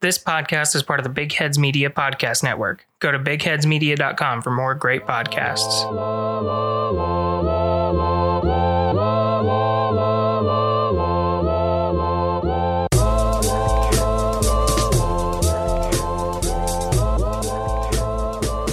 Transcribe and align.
This 0.00 0.16
podcast 0.18 0.74
is 0.74 0.82
part 0.82 0.98
of 0.98 1.04
the 1.04 1.10
Big 1.10 1.32
Heads 1.32 1.58
Media 1.58 1.90
Podcast 1.90 2.42
Network. 2.42 2.86
Go 3.00 3.12
to 3.12 3.18
bigheadsmedia.com 3.18 4.40
for 4.40 4.50
more 4.50 4.74
great 4.74 5.06
podcasts. 5.06 5.84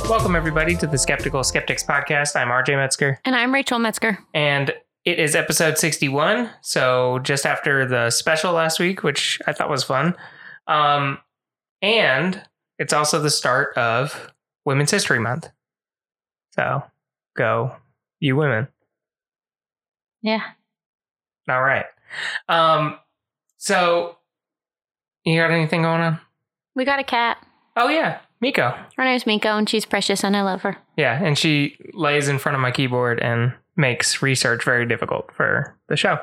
Welcome, 0.09 0.35
everybody, 0.37 0.75
to 0.77 0.87
the 0.87 0.97
Skeptical 0.97 1.43
Skeptics 1.43 1.83
Podcast. 1.83 2.35
I'm 2.35 2.47
RJ 2.47 2.75
Metzger, 2.77 3.19
And 3.25 3.35
I'm 3.35 3.53
Rachel 3.53 3.77
Metzger. 3.77 4.17
and 4.33 4.73
it 5.05 5.19
is 5.19 5.35
episode 5.35 5.77
61. 5.77 6.49
So, 6.61 7.19
just 7.19 7.45
after 7.45 7.85
the 7.85 8.09
special 8.09 8.51
last 8.53 8.79
week, 8.79 9.03
which 9.03 9.39
I 9.47 9.53
thought 9.53 9.69
was 9.69 9.83
fun. 9.83 10.15
Um, 10.67 11.19
and 11.81 12.41
it's 12.79 12.93
also 12.93 13.19
the 13.21 13.29
start 13.29 13.77
of 13.77 14.31
Women's 14.65 14.91
History 14.91 15.19
Month. 15.19 15.49
So, 16.55 16.83
go, 17.35 17.75
you 18.19 18.35
women. 18.35 18.67
Yeah. 20.21 20.41
All 21.47 21.61
right. 21.61 21.85
Um, 22.49 22.97
so, 23.57 24.17
you 25.23 25.39
got 25.39 25.51
anything 25.51 25.83
going 25.83 26.01
on? 26.01 26.19
We 26.75 26.85
got 26.85 26.99
a 26.99 27.03
cat. 27.03 27.37
Oh, 27.75 27.89
yeah, 27.89 28.19
Miko. 28.41 28.75
Her 28.97 29.03
name's 29.03 29.25
Miko, 29.25 29.57
and 29.57 29.69
she's 29.69 29.85
precious, 29.85 30.23
and 30.23 30.35
I 30.35 30.41
love 30.41 30.63
her. 30.63 30.77
Yeah, 30.97 31.23
and 31.23 31.37
she 31.37 31.77
lays 31.93 32.27
in 32.27 32.39
front 32.39 32.55
of 32.55 32.61
my 32.61 32.71
keyboard 32.71 33.19
and 33.19 33.53
makes 33.75 34.21
research 34.23 34.63
very 34.63 34.85
difficult 34.87 35.31
for 35.33 35.77
the 35.87 35.95
show. 35.95 36.19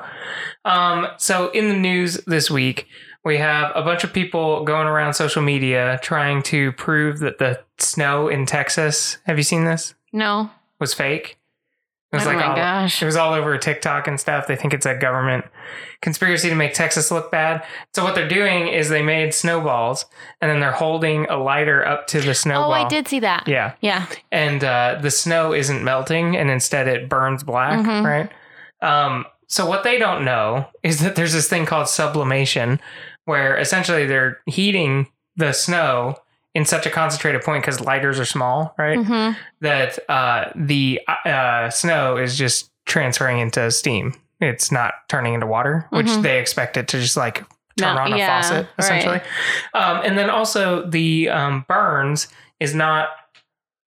Um, 0.65 1.07
so 1.19 1.51
in 1.51 1.69
the 1.69 1.77
news 1.77 2.17
this 2.27 2.51
week, 2.51 2.89
we 3.25 3.39
have 3.39 3.73
a 3.75 3.83
bunch 3.83 4.05
of 4.05 4.13
people 4.13 4.65
going 4.65 4.87
around 4.87 5.15
social 5.15 5.43
media 5.43 5.99
trying 6.03 6.43
to 6.45 6.73
prove 6.73 7.21
that 7.21 7.39
the 7.39 7.61
snow 7.79 8.29
in 8.29 8.47
Texas, 8.47 9.19
have 9.25 9.37
you 9.39 9.43
seen 9.45 9.65
this? 9.65 9.95
No. 10.13 10.51
Was 10.79 10.93
fake. 10.95 11.39
It 12.13 12.17
was 12.19 12.27
Oh 12.29 12.33
my 12.33 12.45
all, 12.45 12.55
gosh. 12.57 13.03
It 13.03 13.07
was 13.07 13.17
all 13.17 13.33
over 13.33 13.59
TikTok 13.59 14.07
and 14.07 14.21
stuff. 14.21 14.47
They 14.47 14.55
think 14.55 14.73
it's 14.73 14.87
a 14.87 14.95
government 14.95 15.47
conspiracy 16.01 16.49
to 16.49 16.55
make 16.55 16.73
Texas 16.75 17.11
look 17.11 17.33
bad. 17.33 17.65
So 17.95 18.05
what 18.05 18.15
they're 18.15 18.29
doing 18.29 18.69
is 18.69 18.89
they 18.89 19.03
made 19.03 19.35
snowballs 19.35 20.07
and 20.41 20.49
then 20.51 20.61
they're 20.61 20.71
holding 20.71 21.25
a 21.27 21.37
lighter 21.37 21.85
up 21.85 22.07
to 22.09 22.21
the 22.21 22.35
snowball. 22.35 22.71
Oh, 22.71 22.73
I 22.75 22.87
did 22.87 23.09
see 23.09 23.19
that. 23.21 23.49
Yeah 23.49 23.73
Yeah. 23.81 24.07
and 24.31 24.63
uh, 24.63 24.99
the 25.01 25.11
snow 25.11 25.53
isn't 25.53 25.83
melting 25.83 26.37
and 26.37 26.51
instead 26.51 26.87
it 26.87 27.09
burns 27.09 27.43
black 27.43 27.81
Mhm. 27.85 28.05
right 28.05 28.31
um, 28.89 29.25
so 29.49 29.67
what 29.67 29.83
they 29.83 29.99
don't 29.99 30.25
know 30.25 30.67
is 30.83 31.01
that 31.01 31.17
there's 31.17 31.33
this 31.33 31.49
thing 31.49 31.65
called 31.67 31.89
sublimation 31.89 32.81
where 33.27 33.57
essentially 33.57 34.07
they're 34.07 34.39
heating 34.47 35.07
the 35.37 35.53
snow 35.53 36.17
in 36.55 36.65
such 36.65 36.87
a 36.87 36.91
concentrated 36.91 37.43
point 37.43 37.63
because 37.63 37.81
lighters 37.81 38.21
are 38.21 38.25
small 38.25 38.75
right? 38.79 38.99
Hmm 39.05 39.31
that 39.61 39.99
uh, 40.11 40.51
the 40.55 41.01
uh, 41.25 41.71
snow 41.71 42.17
is 42.17 42.37
just 42.37 42.71
transferring 42.87 43.39
into 43.39 43.71
steam. 43.71 44.15
It's 44.41 44.71
not 44.71 44.95
turning 45.09 45.35
into 45.35 45.47
water 45.47 45.87
which 45.91 46.07
Mhm. 46.07 46.23
they 46.23 46.39
expect 46.39 46.77
it 46.77 46.87
to 46.89 47.01
just 47.01 47.17
like 47.17 47.39
turn 47.79 47.97
No, 47.97 48.03
on 48.03 48.13
a 48.13 48.17
yeah, 48.19 48.41
faucet 48.43 48.67
right. 48.67 48.75
essentially. 48.79 49.21
Um, 49.73 50.01
and 50.05 50.17
then 50.19 50.31
also 50.31 50.87
the 50.89 51.29
um, 51.31 51.65
burns 51.67 52.29
is 52.61 52.75
not 52.75 53.09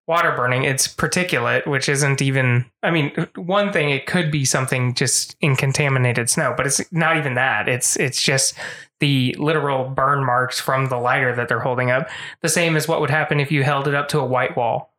water 0.08 0.32
burning 0.32 0.64
it's 0.64 0.88
particulate 0.88 1.68
which 1.68 1.90
isn't 1.90 2.22
even 2.22 2.64
i 2.82 2.90
mean 2.90 3.12
one 3.36 3.74
thing 3.74 3.90
it 3.90 4.06
could 4.06 4.32
be 4.32 4.46
something 4.46 4.94
just 4.94 5.36
in 5.42 5.54
contaminated 5.54 6.30
snow 6.30 6.54
but 6.56 6.66
it's 6.66 6.82
not 6.94 7.18
even 7.18 7.34
that. 7.34 7.68
It's 7.68 7.98
it's 7.98 8.22
just 8.22 8.54
the 9.00 9.36
literal 9.38 9.90
burn 9.90 10.26
marks 10.26 10.60
from 10.60 10.88
the 10.88 10.98
lighter 10.98 11.36
that 11.36 11.48
they're 11.48 11.60
holding 11.60 11.92
up 11.92 12.08
the 12.42 12.50
same 12.50 12.76
as 12.76 12.88
what 12.88 13.00
would 13.02 13.10
happen 13.10 13.40
if 13.40 13.52
you 13.52 13.64
held 13.64 13.88
it 13.88 13.94
up 13.94 14.08
to 14.10 14.20
a 14.20 14.26
white 14.26 14.56
wall 14.58 14.92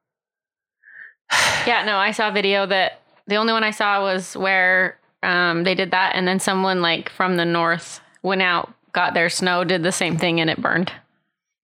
Yeah, 1.66 1.84
no, 1.84 1.96
I 1.96 2.12
saw 2.12 2.28
a 2.28 2.32
video 2.32 2.64
that 2.66 3.00
the 3.26 3.36
only 3.36 3.52
one 3.52 3.62
I 3.64 3.72
saw 3.72 4.00
was 4.03 4.34
where 4.36 4.98
um, 5.22 5.64
they 5.64 5.75
did 5.75 5.91
that, 5.91 6.14
and 6.14 6.26
then 6.26 6.41
someone 6.41 6.81
like 6.81 7.10
from 7.10 7.36
the 7.36 7.44
north 7.44 8.00
went 8.22 8.41
out, 8.41 8.72
got 8.92 9.12
their 9.12 9.28
snow, 9.28 9.64
did 9.64 9.82
the 9.82 9.92
same 9.92 10.16
thing, 10.16 10.41
and 10.41 10.48
it 10.48 10.62
burned. 10.62 10.91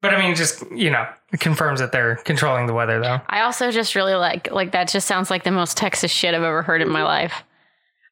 but 0.03 0.13
i 0.13 0.19
mean 0.19 0.35
just 0.35 0.63
you 0.73 0.91
know 0.91 1.07
it 1.33 1.41
confirms 1.41 1.81
that 1.81 1.91
they're 1.93 2.17
controlling 2.17 2.67
the 2.67 2.75
weather 2.75 3.01
though 3.01 3.19
I 3.29 3.41
also 3.41 3.71
just 3.71 3.95
really 3.95 4.15
like 4.15 4.51
like 4.53 4.73
that. 4.73 4.89
Just 4.89 5.07
sounds 5.07 5.31
like 5.31 5.45
the 5.45 5.51
most 5.51 5.77
Texas 5.79 6.11
shit 6.11 6.35
I've 6.35 6.43
ever 6.43 6.63
heard 6.63 6.83
in 6.83 6.89
my 6.91 7.03
life. 7.03 7.43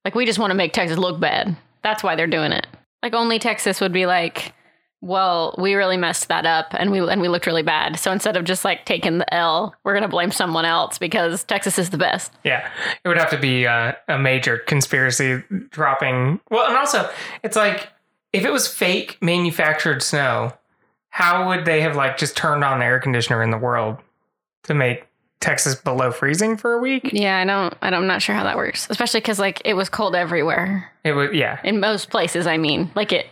Like 0.05 0.15
we 0.15 0.25
just 0.25 0.39
want 0.39 0.51
to 0.53 0.55
make 0.57 0.73
Texas 0.73 0.97
look 0.97 1.21
bad. 1.21 1.55
That's 1.83 2.03
why 2.03 2.17
they're 2.17 2.27
doing 2.27 2.53
it. 2.53 2.67
Like 3.03 3.15
only 3.15 3.39
Texas 3.39 3.81
would 3.81 3.93
be 3.93 4.07
like, 4.07 4.55
well, 5.01 5.57
we 5.59 5.75
really 5.75 5.97
messed 5.97 6.29
that 6.29 6.47
up, 6.47 6.69
and 6.71 6.93
we 6.93 7.01
and 7.01 7.21
we 7.21 7.29
looked 7.29 7.47
really 7.47 7.65
bad. 7.65 7.99
So 7.99 8.13
instead 8.13 8.37
of 8.37 8.45
just 8.45 8.65
like 8.65 8.85
taking 8.85 9.19
the 9.19 9.35
L, 9.35 9.75
we're 9.83 9.95
gonna 9.95 10.09
blame 10.09 10.31
someone 10.31 10.65
else 10.65 10.99
because 10.99 11.43
Texas 11.43 11.79
is 11.79 11.91
the 11.91 11.99
best. 11.99 12.33
Yeah, 12.45 12.71
it 13.05 13.09
would 13.09 13.19
have 13.19 13.31
to 13.31 13.39
be 13.39 13.67
uh, 13.67 13.95
a 14.09 14.19
major 14.19 14.59
conspiracy 14.59 15.43
dropping. 15.71 16.41
Well, 16.51 16.69
and 16.69 16.77
also, 16.77 17.11
it's 17.43 17.57
like 17.57 17.89
if 18.33 18.45
it 18.45 18.53
was 18.53 18.69
fake 18.69 19.19
manufactured 19.21 20.03
snow, 20.03 20.53
how 21.09 21.49
would 21.49 21.65
they 21.65 21.81
have 21.81 21.97
like 21.97 22.17
just 22.17 22.37
turned 22.37 22.63
on 22.63 22.79
the 22.79 22.85
air 22.85 23.01
conditioner 23.01 23.43
in 23.43 23.51
the 23.51 23.59
world 23.59 23.99
to 24.63 24.75
make 24.75 25.09
Texas 25.43 25.75
below 25.75 26.11
freezing 26.11 26.57
for 26.57 26.73
a 26.73 26.79
week? 26.79 27.11
Yeah, 27.13 27.39
I 27.39 27.45
don't. 27.45 27.75
I 27.83 27.91
don't 27.91 28.03
I'm 28.03 28.07
not 28.07 28.23
sure 28.23 28.35
how 28.35 28.45
that 28.45 28.57
works, 28.57 28.87
especially 28.89 29.21
because 29.21 29.39
like 29.39 29.61
it 29.65 29.75
was 29.75 29.89
cold 29.89 30.15
everywhere 30.15 30.91
It 31.05 31.13
was 31.13 31.31
yeah, 31.33 31.61
in 31.65 31.81
most 31.81 32.11
places. 32.11 32.47
I 32.47 32.57
mean, 32.57 32.91
like 32.95 33.13
it. 33.13 33.27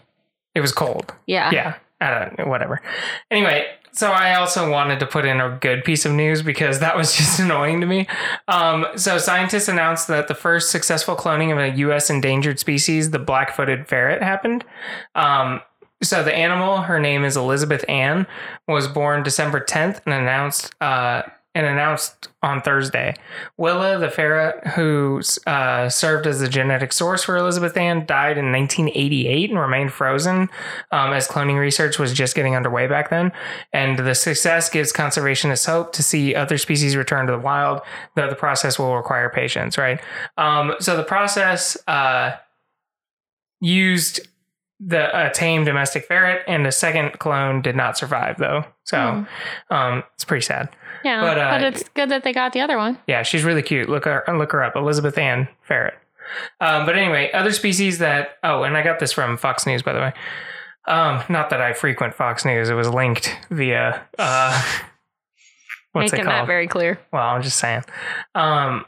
it 0.55 0.61
was 0.61 0.73
cold. 0.73 1.15
Yeah. 1.27 1.51
Yeah, 1.53 1.77
I 2.01 2.11
don't 2.11 2.39
know, 2.39 2.47
whatever. 2.47 2.83
Anyway, 3.31 3.67
so 3.93 4.11
I 4.11 4.35
also 4.35 4.71
wanted 4.71 5.01
to 5.01 5.07
put 5.07 5.25
in 5.25 5.41
a 5.41 5.59
good 5.61 5.85
piece 5.85 6.05
of 6.05 6.13
news 6.13 6.43
because 6.43 6.81
that 6.81 6.97
was 6.97 7.13
just 7.17 7.41
annoying 7.41 7.81
to 7.81 7.87
me. 7.87 8.07
Um, 8.49 8.87
so 8.97 9.19
scientists 9.19 9.69
announced 9.69 10.09
that 10.09 10.29
the 10.29 10.35
first 10.35 10.71
successful 10.71 11.17
cloning 11.17 11.53
of 11.53 11.59
a 11.59 11.77
U.S. 11.79 12.11
endangered 12.11 12.59
species, 12.59 13.11
the 13.11 13.19
black-footed 13.19 13.89
ferret, 13.89 14.23
happened. 14.23 14.65
Um, 15.15 15.61
so 16.03 16.23
the 16.23 16.35
animal, 16.35 16.79
her 16.83 16.99
name 16.99 17.25
is 17.25 17.37
Elizabeth 17.37 17.85
Ann, 17.89 18.27
was 18.67 18.89
born 18.89 19.23
December 19.23 19.63
10th 19.63 20.01
and 20.07 20.15
announced 20.15 20.75
uh, 20.81 21.23
and 21.55 21.67
announced 21.67 22.29
on 22.43 22.63
Thursday. 22.63 23.15
Willa, 23.57 23.99
the 23.99 24.09
ferret 24.09 24.65
who 24.69 25.21
uh, 25.49 25.89
served 25.89 26.27
as 26.27 26.39
the 26.39 26.49
genetic 26.49 26.93
source 26.93 27.25
for 27.25 27.37
Elizabeth 27.37 27.77
Ann, 27.77 28.07
died 28.07 28.39
in 28.39 28.53
1988 28.53 29.51
and 29.51 29.59
remained 29.59 29.93
frozen 29.93 30.49
um, 30.93 31.13
as 31.13 31.27
cloning 31.27 31.59
research 31.59 31.99
was 31.99 32.13
just 32.13 32.37
getting 32.37 32.55
underway 32.55 32.87
back 32.87 33.11
then. 33.11 33.33
And 33.73 33.99
the 33.99 34.15
success 34.15 34.71
gives 34.71 34.93
conservationists 34.93 35.67
hope 35.67 35.93
to 35.95 36.05
see 36.05 36.37
other 36.37 36.57
species 36.57 36.95
return 36.95 37.27
to 37.27 37.33
the 37.33 37.39
wild, 37.39 37.81
though 38.15 38.31
the 38.31 38.37
process 38.37 38.79
will 38.79 38.97
require 38.97 39.29
patience, 39.29 39.77
right? 39.77 40.01
Um, 40.37 40.75
so 40.79 40.97
the 40.97 41.03
process 41.03 41.77
uh, 41.89 42.37
used 43.61 44.21
the 44.81 45.27
a 45.27 45.31
tame 45.31 45.65
domestic 45.65 46.07
ferret, 46.07 46.43
and 46.49 46.67
a 46.67 46.73
second 46.73 47.19
clone 47.19 47.61
did 47.61 47.77
not 47.77 47.99
survive, 47.99 48.39
though. 48.39 48.65
So 48.85 49.27
um, 49.71 50.05
it's 50.15 50.25
pretty 50.25 50.45
sad. 50.45 50.71
Yeah, 51.05 51.21
But, 51.23 51.35
but, 51.37 51.63
uh, 51.63 51.67
it's 51.67 51.89
good 51.91 52.09
that 52.11 52.25
they 52.25 52.33
got 52.33 52.53
the 52.53 52.61
other 52.61 52.77
one. 52.77 52.99
Yeah, 53.07 53.23
she's 53.23 53.45
really 53.45 53.63
cute. 53.63 53.89
Look 53.89 54.05
her 54.05 54.23
look 54.29 54.53
her 54.53 54.63
up, 54.63 54.77
Elizabeth 54.77 55.17
Ann 55.19 55.49
Ferret. 55.63 55.95
Um, 56.61 56.87
but 56.87 56.97
anyway, 56.97 57.31
other 57.33 57.53
species 57.53 57.99
that 57.99 58.39
oh, 58.45 58.63
and 58.63 58.77
I 58.77 58.83
got 58.83 58.99
this 59.01 59.13
from 59.13 59.37
Fox 59.37 59.67
News 59.67 59.83
by 59.83 59.93
the 59.93 60.01
way. 60.01 60.13
Um, 60.87 61.23
not 61.29 61.51
that 61.51 61.61
I 61.61 61.73
frequent 61.73 62.15
Fox 62.15 62.45
News. 62.45 62.69
It 62.69 62.75
was 62.75 62.89
linked 62.89 63.37
via 63.51 64.03
uh, 64.19 64.63
what's 65.93 66.13
Making 66.13 66.27
it 66.27 66.29
called? 66.31 66.41
that 66.43 66.47
very 66.47 66.67
clear. 66.69 66.99
well, 67.13 67.23
I'm 67.29 67.43
just 67.43 67.59
saying. 67.59 67.85
Um, 68.35 68.85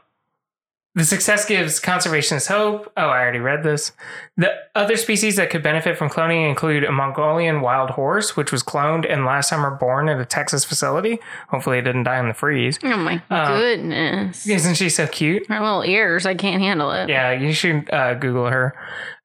the 0.94 1.04
success 1.04 1.44
gives 1.46 1.80
conservationists 1.80 2.48
hope. 2.48 2.92
Oh, 2.96 3.02
I 3.08 3.20
already 3.22 3.38
read 3.38 3.62
this. 3.62 3.92
The 4.36 4.52
other 4.74 4.96
species 4.96 5.36
that 5.36 5.48
could 5.50 5.62
benefit 5.62 5.96
from 5.96 6.10
cloning 6.10 6.48
include 6.48 6.84
a 6.84 6.92
Mongolian 6.92 7.60
wild 7.62 7.90
horse, 7.90 8.36
which 8.36 8.52
was 8.52 8.62
cloned 8.62 9.10
and 9.10 9.24
last 9.24 9.48
summer 9.48 9.70
born 9.70 10.08
at 10.08 10.20
a 10.20 10.24
Texas 10.26 10.64
facility. 10.64 11.18
Hopefully, 11.48 11.78
it 11.78 11.82
didn't 11.82 12.02
die 12.04 12.18
in 12.18 12.28
the 12.28 12.34
freeze. 12.34 12.78
Oh 12.84 12.96
my 12.96 13.22
Uh, 13.30 13.56
goodness. 13.58 14.46
Isn't 14.46 14.74
she 14.74 14.88
so 14.90 15.06
cute? 15.06 15.46
Her 15.48 15.60
little 15.60 15.82
ears, 15.84 16.26
I 16.26 16.34
can't 16.34 16.60
handle 16.62 16.90
it. 16.92 17.08
Yeah, 17.08 17.32
you 17.32 17.52
should 17.52 17.88
uh, 17.92 18.14
Google 18.14 18.48
her. 18.48 18.74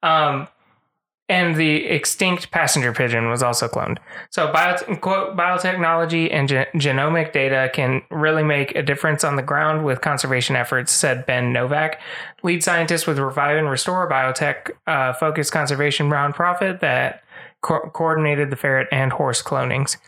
Um, 0.02 0.48
and 1.28 1.56
the 1.56 1.84
extinct 1.84 2.50
passenger 2.50 2.92
pigeon 2.92 3.28
was 3.28 3.42
also 3.42 3.68
cloned. 3.68 3.98
So, 4.30 4.50
bio- 4.52 4.76
quote, 4.96 5.36
biotechnology 5.36 6.32
and 6.32 6.48
ge- 6.48 6.68
genomic 6.74 7.32
data 7.32 7.70
can 7.72 8.02
really 8.10 8.42
make 8.42 8.74
a 8.74 8.82
difference 8.82 9.24
on 9.24 9.36
the 9.36 9.42
ground 9.42 9.84
with 9.84 10.00
conservation 10.00 10.56
efforts, 10.56 10.90
said 10.90 11.26
Ben 11.26 11.52
Novak, 11.52 12.00
lead 12.42 12.64
scientist 12.64 13.06
with 13.06 13.18
Revive 13.18 13.58
and 13.58 13.68
Restore, 13.68 14.06
a 14.06 14.10
biotech 14.10 14.70
uh, 14.86 15.12
focused 15.12 15.52
conservation 15.52 16.08
nonprofit 16.08 16.80
that 16.80 17.22
co- 17.62 17.90
coordinated 17.92 18.50
the 18.50 18.56
ferret 18.56 18.88
and 18.90 19.12
horse 19.12 19.42
clonings. 19.42 19.98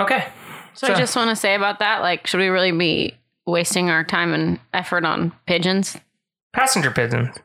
Okay. 0.00 0.26
So, 0.74 0.88
I 0.88 0.94
just 0.94 1.16
want 1.16 1.30
to 1.30 1.36
say 1.36 1.54
about 1.54 1.78
that, 1.78 2.02
like, 2.02 2.26
should 2.26 2.40
we 2.40 2.48
really 2.48 2.72
be 2.72 3.16
wasting 3.46 3.90
our 3.90 4.04
time 4.04 4.34
and 4.34 4.58
effort 4.74 5.04
on 5.04 5.32
pigeons? 5.46 5.96
passenger 6.56 6.90
pigeons. 6.90 7.36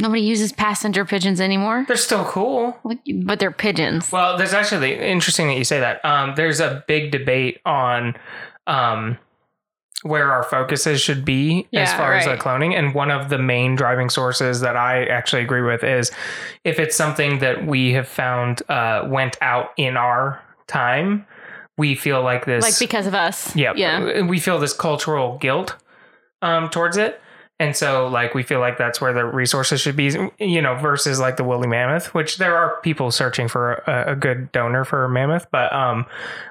Nobody 0.00 0.22
uses 0.22 0.52
passenger 0.52 1.04
pigeons 1.04 1.40
anymore. 1.40 1.84
They're 1.86 1.96
still 1.96 2.24
cool. 2.24 2.76
But 3.24 3.38
they're 3.38 3.50
pigeons. 3.50 4.10
Well, 4.10 4.36
there's 4.36 4.54
actually 4.54 4.94
interesting 4.98 5.48
that 5.48 5.56
you 5.56 5.64
say 5.64 5.80
that. 5.80 6.04
Um, 6.04 6.34
there's 6.36 6.60
a 6.60 6.84
big 6.88 7.10
debate 7.10 7.60
on 7.64 8.16
um, 8.66 9.18
where 10.02 10.32
our 10.32 10.42
focuses 10.42 11.00
should 11.00 11.24
be 11.24 11.60
as 11.74 11.90
Yeah, 11.90 11.96
far 11.98 12.14
as 12.14 12.24
the 12.24 12.36
cloning, 12.36 12.72
and 12.74 12.94
one 12.94 13.10
of 13.10 13.28
the 13.28 13.38
main 13.38 13.74
driving 13.76 14.08
sources 14.08 14.60
that 14.60 14.76
I 14.76 15.04
actually 15.06 15.42
agree 15.42 15.60
with 15.62 15.84
is 15.84 16.10
if 16.64 16.78
it's 16.78 16.96
something 16.96 17.40
that 17.40 17.66
we 17.66 17.92
have 17.92 18.08
found 18.08 18.62
uh, 18.70 19.06
went 19.08 19.36
out 19.42 19.70
in 19.76 19.96
our 19.98 20.40
time, 20.66 21.26
we 21.76 21.94
feel 21.94 22.22
like 22.22 22.46
this. 22.46 22.62
Like 22.64 22.78
because 22.78 23.06
of 23.06 23.14
us. 23.14 23.54
yeah, 23.54 23.74
Yeah. 23.76 24.22
we 24.22 24.38
feel 24.40 24.58
this 24.58 24.72
cultural 24.72 25.36
guilt 25.38 25.76
um, 26.40 26.70
towards 26.70 26.96
it. 26.96 27.20
And 27.60 27.76
so, 27.76 28.08
like, 28.08 28.34
we 28.34 28.42
feel 28.42 28.58
like 28.58 28.78
that's 28.78 29.00
where 29.02 29.12
the 29.12 29.24
resources 29.24 29.82
should 29.82 29.94
be, 29.94 30.10
you 30.38 30.62
know, 30.62 30.74
versus 30.76 31.20
like 31.20 31.36
the 31.36 31.44
woolly 31.44 31.68
mammoth, 31.68 32.14
which 32.14 32.38
there 32.38 32.56
are 32.56 32.80
people 32.80 33.10
searching 33.10 33.48
for 33.48 33.74
a, 33.86 34.12
a 34.12 34.16
good 34.16 34.50
donor 34.50 34.82
for 34.84 35.04
a 35.04 35.08
mammoth. 35.10 35.46
But, 35.52 35.70
um, 35.72 36.06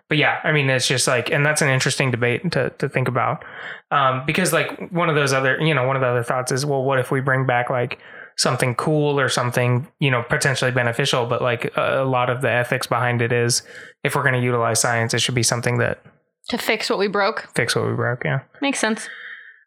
but 0.08 0.20
yeah, 0.20 0.40
I 0.44 0.52
mean, 0.52 0.70
it's 0.70 0.88
just 0.88 1.08
like, 1.08 1.32
and 1.32 1.44
that's 1.46 1.62
an 1.64 1.70
interesting 1.70 2.12
debate 2.12 2.52
to, 2.52 2.70
to 2.78 2.88
think 2.88 3.08
about. 3.08 3.44
Um, 3.92 4.24
because 4.28 4.54
like 4.54 4.92
one 4.92 5.10
of 5.10 5.16
those 5.16 5.34
other, 5.34 5.60
you 5.60 5.74
know, 5.74 5.86
one 5.88 5.96
of 5.96 6.02
the 6.04 6.08
other 6.08 6.24
thoughts 6.24 6.52
is, 6.52 6.64
well, 6.66 6.84
what 6.84 7.00
if 7.00 7.10
we 7.10 7.22
bring 7.22 7.48
back 7.48 7.72
like 7.72 7.98
something 8.38 8.76
cool 8.76 9.20
or 9.20 9.30
something, 9.30 9.88
you 10.00 10.12
know, 10.12 10.22
potentially 10.30 10.70
beneficial? 10.72 11.26
But 11.26 11.42
like 11.42 11.76
a, 11.76 12.04
a 12.04 12.06
lot 12.06 12.30
of 12.30 12.42
the 12.42 12.52
ethics 12.52 12.86
behind 12.86 13.24
it 13.24 13.34
is 13.34 13.64
if 14.04 14.16
we're 14.16 14.22
going 14.22 14.36
to 14.36 14.42
utilize 14.44 14.80
science, 14.80 15.16
it 15.16 15.20
should 15.22 15.34
be 15.36 15.42
something 15.44 15.80
that 15.80 16.04
To 16.50 16.60
fix 16.60 16.88
what 16.88 17.00
we 17.00 17.08
broke. 17.08 17.50
fix 17.56 17.76
what 17.76 17.88
we 17.88 17.96
broke. 17.96 18.22
Yeah. 18.24 18.42
Makes 18.62 18.78
sense. 18.80 19.10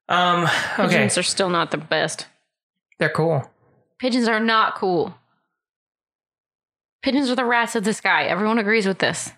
Um, 0.09 0.45
okay. 0.79 0.87
Pigeons 0.89 1.19
are 1.19 1.23
still 1.23 1.49
not 1.49 1.71
the 1.71 1.79
best. 1.79 2.27
They're 2.99 3.09
cool. 3.11 3.49
Pigeons 3.99 4.29
are 4.29 4.41
not 4.41 4.75
cool. 4.75 5.15
Pigeons 7.03 7.31
are 7.31 7.35
the 7.37 7.45
rats 7.45 7.75
of 7.75 7.85
the 7.85 7.93
sky. 7.95 8.25
Everyone 8.25 8.59
agrees 8.59 8.87
with 8.87 8.99
this. 8.99 9.33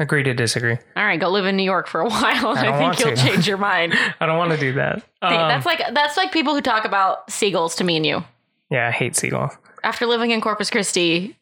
Agree 0.00 0.22
to 0.22 0.32
disagree. 0.32 0.76
All 0.96 1.04
right, 1.04 1.20
go 1.20 1.28
live 1.28 1.44
in 1.44 1.56
New 1.56 1.64
York 1.64 1.86
for 1.86 2.00
a 2.00 2.04
while, 2.08 2.52
and 2.56 2.66
I 2.66 2.74
I, 2.74 2.78
think 2.78 3.04
you'll 3.04 3.16
to. 3.16 3.22
change 3.22 3.46
your 3.46 3.58
mind. 3.58 3.94
I 4.20 4.26
don't 4.26 4.38
want 4.38 4.52
to 4.52 4.56
do 4.56 4.72
that. 4.74 4.96
Um, 5.20 5.34
that's 5.34 5.66
like 5.66 5.82
that's 5.92 6.16
like 6.16 6.32
people 6.32 6.54
who 6.54 6.60
talk 6.62 6.84
about 6.84 7.30
seagulls 7.30 7.76
to 7.76 7.84
me 7.84 7.96
and 7.96 8.06
you. 8.06 8.24
yeah, 8.70 8.88
I 8.88 8.90
hate 8.90 9.16
seagulls. 9.16 9.52
After 9.84 10.06
living 10.06 10.30
in 10.30 10.40
Corpus 10.40 10.70
Christi, 10.70 11.36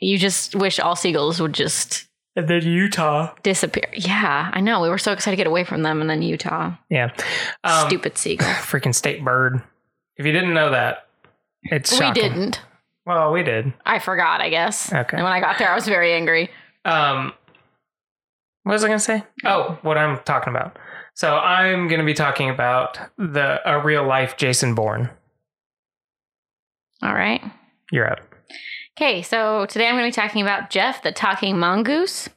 you 0.00 0.18
just 0.18 0.54
wish 0.54 0.78
all 0.80 0.96
seagulls 0.96 1.40
would 1.40 1.54
just 1.54 2.06
And 2.36 2.48
then 2.48 2.62
Utah. 2.62 3.32
disappear. 3.44 3.88
Yeah, 3.94 4.50
I 4.52 4.60
know. 4.60 4.80
We 4.82 4.88
were 4.88 4.98
so 4.98 5.12
excited 5.12 5.36
to 5.36 5.40
get 5.40 5.46
away 5.46 5.62
from 5.64 5.82
them, 5.82 6.00
and 6.00 6.10
then 6.10 6.20
Utah, 6.22 6.72
Yeah. 6.90 7.10
Um, 7.62 7.86
stupid 7.88 8.18
seagull. 8.18 8.48
Freaking 8.54 8.94
state 8.94 9.24
bird. 9.24 9.62
If 10.16 10.26
you 10.26 10.32
didn't 10.32 10.52
know 10.54 10.70
that, 10.70 11.06
it's 11.62 11.92
we 11.92 11.98
shocking. 11.98 12.22
didn't. 12.22 12.60
Well, 13.06 13.32
we 13.32 13.42
did. 13.42 13.72
I 13.86 13.98
forgot. 14.00 14.40
I 14.40 14.48
guess. 14.48 14.92
Okay. 14.92 15.16
And 15.16 15.22
when 15.24 15.32
I 15.32 15.40
got 15.40 15.58
there, 15.58 15.70
I 15.70 15.74
was 15.74 15.86
very 15.86 16.12
angry. 16.14 16.50
Um, 16.84 17.32
what 18.64 18.72
was 18.72 18.82
I 18.84 18.88
going 18.88 18.98
to 18.98 19.04
say? 19.04 19.22
Oh, 19.44 19.78
what 19.82 19.96
I'm 19.98 20.18
talking 20.24 20.52
about. 20.52 20.76
So 21.14 21.36
I'm 21.36 21.86
going 21.86 22.00
to 22.00 22.04
be 22.06 22.14
talking 22.14 22.50
about 22.50 22.98
the 23.16 23.60
a 23.64 23.80
real 23.80 24.04
life 24.06 24.36
Jason 24.36 24.74
Bourne. 24.74 25.10
All 27.02 27.14
right. 27.14 27.42
You're 27.92 28.10
up. 28.10 28.20
Okay, 28.96 29.22
so 29.22 29.66
today 29.66 29.88
I'm 29.88 29.96
going 29.96 30.10
to 30.10 30.16
be 30.16 30.22
talking 30.22 30.40
about 30.40 30.70
Jeff, 30.70 31.02
the 31.02 31.10
talking 31.10 31.58
mongoose. 31.58 32.28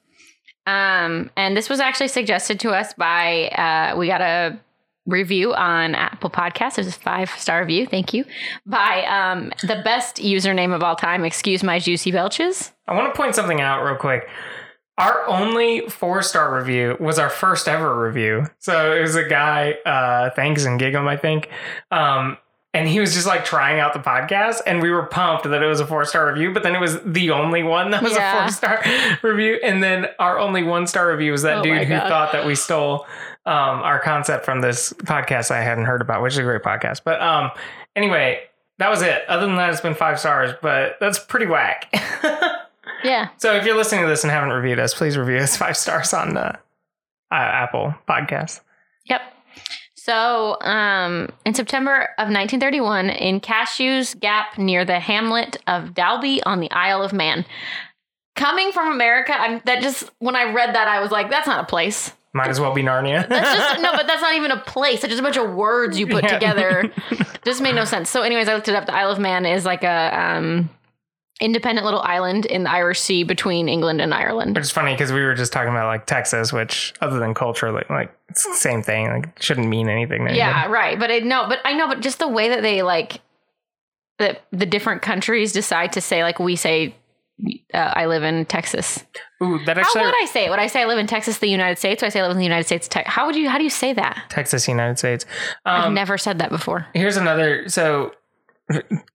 Um, 0.66 1.30
and 1.38 1.56
this 1.56 1.70
was 1.70 1.80
actually 1.80 2.08
suggested 2.08 2.60
to 2.62 2.72
us 2.72 2.94
by 2.96 3.50
uh, 3.50 3.96
we 3.96 4.08
got 4.08 4.22
a 4.22 4.60
review 5.06 5.54
on 5.54 5.94
Apple 5.94 6.32
Podcasts. 6.32 6.80
It's 6.80 6.90
a 6.90 7.00
five 7.00 7.30
star 7.30 7.60
review. 7.60 7.86
Thank 7.86 8.12
you. 8.12 8.26
By 8.66 9.06
um, 9.06 9.52
the 9.62 9.82
best 9.84 10.16
username 10.18 10.74
of 10.74 10.82
all 10.82 10.96
time. 10.96 11.24
Excuse 11.24 11.64
my 11.64 11.78
juicy 11.78 12.12
belches. 12.12 12.72
I 12.88 12.96
want 12.96 13.14
to 13.14 13.16
point 13.16 13.36
something 13.36 13.62
out 13.62 13.84
real 13.84 13.96
quick. 13.96 14.28
Our 14.98 15.28
only 15.28 15.88
four 15.90 16.24
star 16.24 16.58
review 16.58 16.98
was 17.00 17.20
our 17.20 17.30
first 17.30 17.68
ever 17.68 18.04
review. 18.04 18.48
So 18.58 18.98
it 18.98 19.02
was 19.02 19.16
a 19.16 19.30
guy, 19.30 19.74
uh, 19.86 20.32
thanks 20.32 20.66
and 20.66 20.82
Gig'em, 20.82 21.08
I 21.08 21.18
think. 21.18 21.50
Um, 21.92 22.40
and 22.78 22.88
he 22.88 23.00
was 23.00 23.14
just 23.14 23.26
like 23.28 23.44
trying 23.46 23.80
out 23.80 23.94
the 23.94 24.00
podcast, 24.00 24.62
and 24.66 24.82
we 24.82 24.90
were 24.90 25.06
pumped 25.08 25.44
that 25.50 25.62
it 25.62 25.66
was 25.68 25.80
a 25.80 25.88
four 25.88 26.06
star 26.06 26.28
review. 26.32 26.54
But 26.54 26.64
then 26.64 26.76
it 26.76 26.80
was 26.80 27.00
the 27.02 27.32
only 27.32 27.64
one 27.64 27.92
that 27.92 28.02
was 28.04 28.14
Yeah. 28.14 28.38
a 28.38 28.42
four 28.44 28.52
star 28.52 28.84
review, 29.24 29.60
and 29.64 29.82
then 29.84 30.08
our 30.20 30.40
only 30.40 30.64
one 30.64 30.88
star 30.88 31.12
review 31.12 31.32
was 31.32 31.42
that 31.42 31.58
Oh 31.60 31.64
dude 31.64 31.88
who 31.88 31.98
thought 31.98 32.32
that 32.34 32.46
we 32.46 32.56
stole 32.56 33.06
um, 33.46 33.82
our 33.82 34.00
concept 34.00 34.46
from 34.46 34.62
this 34.62 34.94
podcast 34.94 35.52
I 35.52 35.62
hadn't 35.62 35.86
heard 35.86 36.02
about, 36.02 36.22
which 36.22 36.34
is 36.34 36.40
a 36.40 36.44
great 36.44 36.62
podcast. 36.64 37.02
But 37.06 37.22
um, 37.22 37.52
anyway, 37.96 38.42
that 38.78 38.90
was 38.90 39.02
it. 39.02 39.24
Other 39.28 39.46
than 39.46 39.56
that, 39.56 39.70
it's 39.72 39.82
been 39.82 39.96
five 39.96 40.20
stars, 40.20 40.52
but 40.62 40.98
that's 41.00 41.20
pretty 41.20 41.46
whack. 41.48 41.94
Yeah. 43.04 43.30
So 43.38 43.54
if 43.56 43.64
you're 43.64 43.76
listening 43.78 44.02
to 44.02 44.08
this 44.08 44.24
and 44.24 44.32
haven't 44.32 44.50
reviewed 44.50 44.80
us, 44.80 44.94
please 44.96 45.18
review 45.18 45.38
us 45.38 45.56
five 45.56 45.78
stars 45.78 46.14
on 46.16 46.34
the 46.34 46.48
uh, 46.48 46.56
Apple 47.32 47.94
Podcast. 48.10 48.62
Yep. 49.06 49.22
So, 50.08 50.58
um, 50.62 51.28
in 51.44 51.54
September 51.54 52.04
of 52.18 52.30
1931, 52.32 53.10
in 53.10 53.42
Cashen's 53.42 54.14
Gap 54.16 54.58
near 54.58 54.86
the 54.86 55.02
hamlet 55.02 55.58
of 55.68 55.94
Dalby 55.94 56.42
on 56.44 56.62
the 56.62 56.72
Isle 56.72 57.04
of 57.04 57.12
Man. 57.12 57.44
Coming 58.38 58.72
from 58.72 58.94
America, 58.94 59.34
I'm 59.38 59.62
that 59.66 59.82
just 59.82 60.10
when 60.20 60.36
I 60.38 60.54
read 60.54 60.76
that, 60.76 60.88
I 60.88 61.02
was 61.02 61.12
like, 61.12 61.30
that's 61.30 61.46
not 61.48 61.60
a 61.62 61.68
place. 61.68 62.14
Might 62.34 62.48
as 62.50 62.58
well 62.60 62.74
be 62.74 62.84
Narnia. 62.84 63.28
That's 63.28 63.58
just 63.58 63.82
no, 63.82 63.92
but 63.98 64.08
that's 64.08 64.22
not 64.22 64.36
even 64.36 64.52
a 64.52 64.60
place. 64.62 65.00
It's 65.04 65.08
just 65.08 65.20
a 65.20 65.24
bunch 65.24 65.36
of 65.38 65.54
words 65.56 66.00
you 66.00 66.08
put 66.08 66.24
Yeah. 66.24 66.34
together. 66.34 66.92
Just 67.46 67.62
made 67.62 67.76
no 67.76 67.86
sense. 67.86 68.10
So, 68.10 68.22
anyways, 68.24 68.48
I 68.50 68.54
looked 68.56 68.68
it 68.68 68.76
up. 68.76 68.86
The 68.88 68.94
Isle 68.94 69.12
of 69.12 69.20
Man 69.20 69.46
is 69.46 69.64
like 69.66 69.84
a 69.84 70.20
um, 70.20 70.70
independent 71.40 71.86
little 71.86 72.02
island 72.02 72.46
in 72.46 72.64
the 72.64 72.72
Irish 72.72 73.00
Sea 73.00 73.24
between 73.24 73.70
England 73.70 74.02
and 74.02 74.14
Ireland. 74.14 74.56
Which 74.56 74.64
is 74.66 74.72
funny 74.72 74.94
because 74.94 75.12
we 75.12 75.22
were 75.22 75.36
just 75.36 75.54
talking 75.54 75.70
about 75.70 75.88
like 75.88 76.06
Texas, 76.06 76.52
which 76.52 76.94
other 77.02 77.20
than 77.20 77.34
culture, 77.34 77.72
like, 77.72 77.90
like 77.90 78.12
it's 78.30 78.46
the 78.46 78.54
same 78.56 78.82
thing. 78.82 79.08
Like 79.10 79.42
shouldn't 79.42 79.68
mean 79.68 79.88
anything. 79.90 80.28
Yeah, 80.34 80.66
right. 80.68 81.00
But 81.00 81.12
I 81.12 81.20
know, 81.20 81.46
but 81.48 81.60
I 81.64 81.74
know, 81.74 81.88
but 81.88 82.00
just 82.02 82.20
the 82.20 82.28
way 82.28 82.50
that 82.50 82.62
they 82.62 82.82
like 82.82 83.22
that 84.20 84.42
the 84.52 84.66
different 84.66 85.02
countries 85.04 85.52
decide 85.54 85.94
to 85.94 86.02
say 86.02 86.24
like 86.24 86.40
we 86.40 86.56
say 86.56 86.96
uh, 87.72 87.78
I 87.78 88.08
live 88.08 88.24
in 88.24 88.46
Texas. 88.46 89.06
Ooh, 89.44 89.60
that 89.68 89.78
How 89.78 89.84
would 89.94 90.16
I 90.20 90.26
say 90.26 90.46
it? 90.46 90.50
Would 90.50 90.58
I 90.58 90.66
say 90.66 90.82
I 90.82 90.86
live 90.86 90.98
in 90.98 91.06
Texas, 91.06 91.38
the 91.38 91.46
United 91.48 91.78
States? 91.78 92.02
I 92.02 92.10
say 92.10 92.20
I 92.20 92.24
live 92.24 92.32
in 92.32 92.38
the 92.38 92.44
United 92.44 92.64
States? 92.66 92.88
Te- 92.88 93.04
how 93.06 93.28
would 93.28 93.36
you? 93.36 93.48
How 93.48 93.60
do 93.60 93.64
you 93.64 93.70
say 93.70 93.94
that? 93.94 94.24
Texas, 94.30 94.68
United 94.68 94.98
States. 94.98 95.28
I've 95.64 95.86
Um, 95.86 95.94
never 95.94 96.18
said 96.18 96.40
that 96.40 96.50
before. 96.50 96.88
here's 96.96 97.16
another. 97.16 97.70
So 97.70 98.14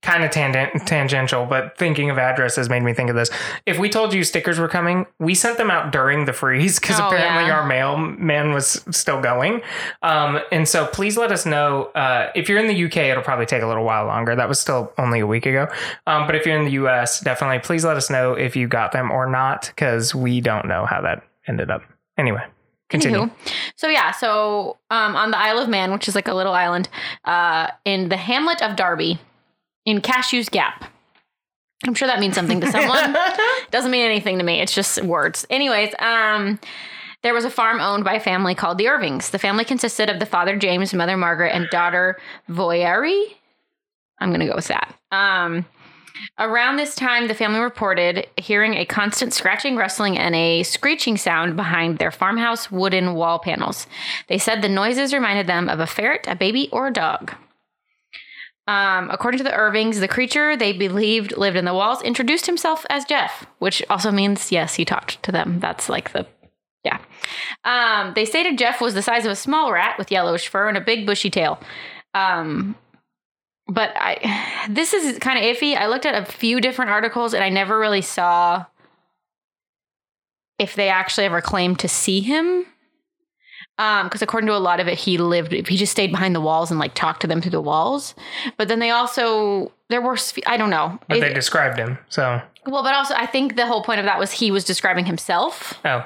kind 0.01 0.23
of 0.23 0.31
tangent, 0.31 0.87
tangential, 0.87 1.45
but 1.45 1.77
thinking 1.77 2.09
of 2.09 2.17
addresses 2.17 2.69
made 2.69 2.81
me 2.83 2.93
think 2.93 3.09
of 3.09 3.15
this. 3.15 3.29
If 3.65 3.77
we 3.77 3.87
told 3.89 4.13
you 4.13 4.23
stickers 4.23 4.57
were 4.59 4.67
coming, 4.67 5.05
we 5.19 5.35
sent 5.35 5.57
them 5.57 5.69
out 5.69 5.91
during 5.91 6.25
the 6.25 6.33
freeze 6.33 6.79
because 6.79 6.99
Oh, 6.99 7.07
apparently 7.07 7.45
yeah. 7.47 7.55
our 7.57 7.65
mailman 7.67 8.51
was 8.53 8.83
still 8.91 9.21
going. 9.21 9.61
Um, 10.01 10.39
and 10.51 10.67
so 10.67 10.87
please 10.87 11.17
let 11.17 11.31
us 11.31 11.45
know 11.45 11.85
uh, 11.95 12.31
if 12.35 12.49
you're 12.49 12.57
in 12.59 12.67
the 12.67 12.85
UK. 12.85 12.97
It'll 12.97 13.21
probably 13.23 13.45
take 13.45 13.61
a 13.61 13.67
little 13.67 13.83
while 13.83 14.05
longer. 14.07 14.35
That 14.35 14.49
was 14.49 14.59
still 14.59 14.91
only 14.97 15.19
a 15.19 15.27
week 15.27 15.45
ago. 15.45 15.67
Um, 16.07 16.25
but 16.25 16.35
if 16.35 16.45
you're 16.45 16.57
in 16.57 16.65
the 16.65 16.71
US, 16.83 17.19
definitely 17.19 17.59
please 17.59 17.85
let 17.85 17.95
us 17.97 18.09
know 18.09 18.33
if 18.33 18.55
you 18.55 18.67
got 18.67 18.91
them 18.91 19.11
or 19.11 19.29
not 19.29 19.67
because 19.67 20.15
we 20.15 20.41
don't 20.41 20.67
know 20.67 20.85
how 20.85 21.01
that 21.01 21.23
ended 21.47 21.69
up. 21.69 21.83
Anyway, 22.17 22.41
continue. 22.89 23.29
So 23.75 23.87
yeah, 23.87 24.11
so 24.11 24.77
um, 24.89 25.15
on 25.15 25.31
the 25.31 25.37
Isle 25.37 25.59
of 25.59 25.69
Man, 25.69 25.91
which 25.91 26.07
is 26.07 26.15
like 26.15 26.27
a 26.27 26.33
little 26.33 26.53
island, 26.53 26.89
uh, 27.25 27.67
in 27.85 28.09
the 28.09 28.17
hamlet 28.17 28.61
of 28.61 28.75
Dalby, 28.75 29.19
in 29.85 30.01
Cashen's 30.01 30.49
Gap. 30.49 30.85
I'm 31.85 31.93
sure 31.93 32.07
that 32.07 32.19
means 32.19 32.35
something 32.35 32.61
to 32.61 32.71
someone. 32.71 33.15
Doesn't 33.71 33.91
mean 33.91 34.05
anything 34.05 34.37
to 34.37 34.43
me. 34.43 34.61
It's 34.61 34.73
just 34.73 35.03
words. 35.03 35.45
Anyways, 35.49 35.93
um, 35.99 36.59
there 37.23 37.33
was 37.33 37.45
a 37.45 37.49
farm 37.49 37.79
owned 37.79 38.03
by 38.03 38.13
a 38.13 38.19
family 38.19 38.55
called 38.55 38.77
the 38.77 38.87
Irvings. 38.87 39.31
The 39.31 39.39
family 39.39 39.65
consisted 39.65 40.09
of 40.09 40.19
the 40.19 40.25
father 40.25 40.57
James, 40.57 40.93
mother 40.93 41.17
Margaret, 41.17 41.53
and 41.53 41.69
daughter 41.69 42.19
Voirrey. 42.49 43.35
I'm 44.19 44.31
gonna 44.31 44.47
go 44.47 44.55
with 44.55 44.67
that. 44.67 44.95
Um, 45.11 45.65
around 46.39 46.77
this 46.77 46.95
time, 46.95 47.27
the 47.27 47.33
family 47.33 47.59
reported 47.59 48.27
hearing 48.37 48.75
a 48.75 48.85
constant 48.85 49.33
scratching, 49.33 49.75
rustling, 49.75 50.17
and 50.17 50.35
a 50.35 50.63
screeching 50.63 51.17
sound 51.17 51.55
behind 51.57 51.97
their 51.97 52.11
farmhouse 52.11 52.71
wooden 52.71 53.15
wall 53.15 53.39
panels. 53.39 53.87
They 54.27 54.37
said 54.37 54.61
the 54.61 54.69
noises 54.69 55.13
reminded 55.13 55.47
them 55.47 55.67
of 55.67 55.79
a 55.79 55.87
ferret, 55.87 56.25
a 56.27 56.35
baby, 56.35 56.69
or 56.71 56.87
a 56.87 56.93
dog. 56.93 57.33
Um, 58.65 59.09
according 59.11 59.39
to 59.39 59.43
the 59.43 59.53
Irvings, 59.53 59.99
the 59.99 60.07
creature 60.07 60.55
they 60.55 60.71
believed 60.71 61.35
lived 61.35 61.57
in 61.57 61.65
the 61.65 61.73
walls 61.73 62.01
introduced 62.01 62.45
himself 62.45 62.85
as 62.89 63.03
Jeff, 63.03 63.45
which 63.59 63.83
also 63.89 64.09
means 64.11 64.51
yes, 64.51 64.75
he 64.75 64.85
talked 64.85 65.21
to 65.23 65.31
them. 65.31 65.59
That's 65.59 65.89
like 65.89 66.13
the 66.13 66.25
yeah. 66.85 66.99
Um, 67.65 68.13
they 68.13 68.25
stated 68.25 68.57
Jeff 68.57 68.81
was 68.81 68.93
the 68.93 69.01
size 69.01 69.25
of 69.25 69.31
a 69.31 69.35
small 69.35 69.71
rat 69.71 69.97
with 69.97 70.11
yellowish 70.11 70.47
fur 70.47 70.67
and 70.67 70.77
a 70.77 70.81
big 70.81 71.05
bushy 71.05 71.29
tail. 71.29 71.59
Um, 72.13 72.75
but 73.67 73.91
I 73.95 74.67
this 74.69 74.93
is 74.93 75.19
kind 75.19 75.37
of 75.37 75.43
iffy. 75.43 75.75
I 75.75 75.87
looked 75.87 76.05
at 76.05 76.21
a 76.21 76.31
few 76.31 76.61
different 76.61 76.91
articles 76.91 77.33
and 77.33 77.43
I 77.43 77.49
never 77.49 77.77
really 77.77 78.01
saw 78.01 78.65
if 80.59 80.75
they 80.75 80.89
actually 80.89 81.25
ever 81.25 81.41
claimed 81.41 81.79
to 81.79 81.89
see 81.89 82.21
him. 82.21 82.65
Because 83.77 84.21
according 84.21 84.47
to 84.47 84.55
a 84.55 84.57
lot 84.59 84.79
of 84.79 84.87
it, 84.87 84.97
he 84.97 85.17
lived. 85.17 85.51
He 85.51 85.77
just 85.77 85.91
stayed 85.91 86.11
behind 86.11 86.35
the 86.35 86.41
walls 86.41 86.69
and 86.71 86.79
like 86.79 86.93
talked 86.93 87.21
to 87.21 87.27
them 87.27 87.41
through 87.41 87.51
the 87.51 87.61
walls. 87.61 88.13
But 88.57 88.67
then 88.67 88.79
they 88.79 88.91
also 88.91 89.71
there 89.89 90.01
were 90.01 90.17
I 90.45 90.57
don't 90.57 90.69
know. 90.69 90.99
But 91.07 91.17
It- 91.17 91.21
they 91.21 91.33
described 91.33 91.77
him. 91.77 91.97
So, 92.09 92.41
well, 92.65 92.83
but 92.83 92.93
also 92.93 93.13
I 93.15 93.25
think 93.25 93.55
the 93.55 93.65
whole 93.67 93.83
point 93.83 93.99
of 93.99 94.05
that 94.05 94.19
was 94.19 94.31
he 94.31 94.51
was 94.51 94.63
describing 94.63 95.05
himself. 95.05 95.73
oh, 95.85 96.05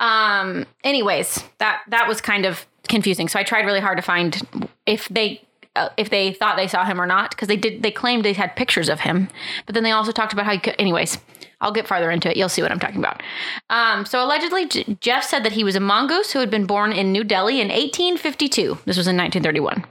Um. 0.00 0.66
Anyways, 0.84 1.42
that 1.58 1.82
that 1.88 2.08
was 2.08 2.20
kind 2.20 2.44
of 2.46 2.66
confusing. 2.88 3.28
So 3.28 3.38
I 3.38 3.42
tried 3.42 3.64
really 3.66 3.80
hard 3.80 3.98
to 3.98 4.02
find 4.02 4.40
if 4.86 5.08
they. 5.08 5.42
Uh, 5.74 5.88
if 5.96 6.10
they 6.10 6.34
thought 6.34 6.56
they 6.56 6.68
saw 6.68 6.84
him 6.84 7.00
or 7.00 7.06
not, 7.06 7.30
because 7.30 7.48
they 7.48 7.56
did, 7.56 7.82
they 7.82 7.90
claimed 7.90 8.26
they 8.26 8.34
had 8.34 8.54
pictures 8.56 8.90
of 8.90 9.00
him, 9.00 9.30
but 9.64 9.74
then 9.74 9.82
they 9.82 9.90
also 9.90 10.12
talked 10.12 10.34
about 10.34 10.44
how 10.44 10.52
he 10.52 10.58
could. 10.58 10.74
Anyways, 10.78 11.16
I'll 11.62 11.72
get 11.72 11.88
farther 11.88 12.10
into 12.10 12.28
it. 12.28 12.36
You'll 12.36 12.48
see 12.48 12.60
what 12.60 12.70
I'm 12.70 12.80
talking 12.80 12.98
about. 12.98 13.22
Um, 13.70 14.04
so 14.04 14.22
allegedly, 14.22 14.66
J- 14.66 14.96
Jeff 15.00 15.24
said 15.24 15.44
that 15.44 15.52
he 15.52 15.64
was 15.64 15.76
a 15.76 15.80
mongoose 15.80 16.32
who 16.32 16.40
had 16.40 16.50
been 16.50 16.66
born 16.66 16.92
in 16.92 17.12
New 17.12 17.24
Delhi 17.24 17.60
in 17.60 17.68
1852. 17.68 18.78
This 18.84 18.96
was 18.96 19.08
in 19.08 19.16
1931. 19.16 19.84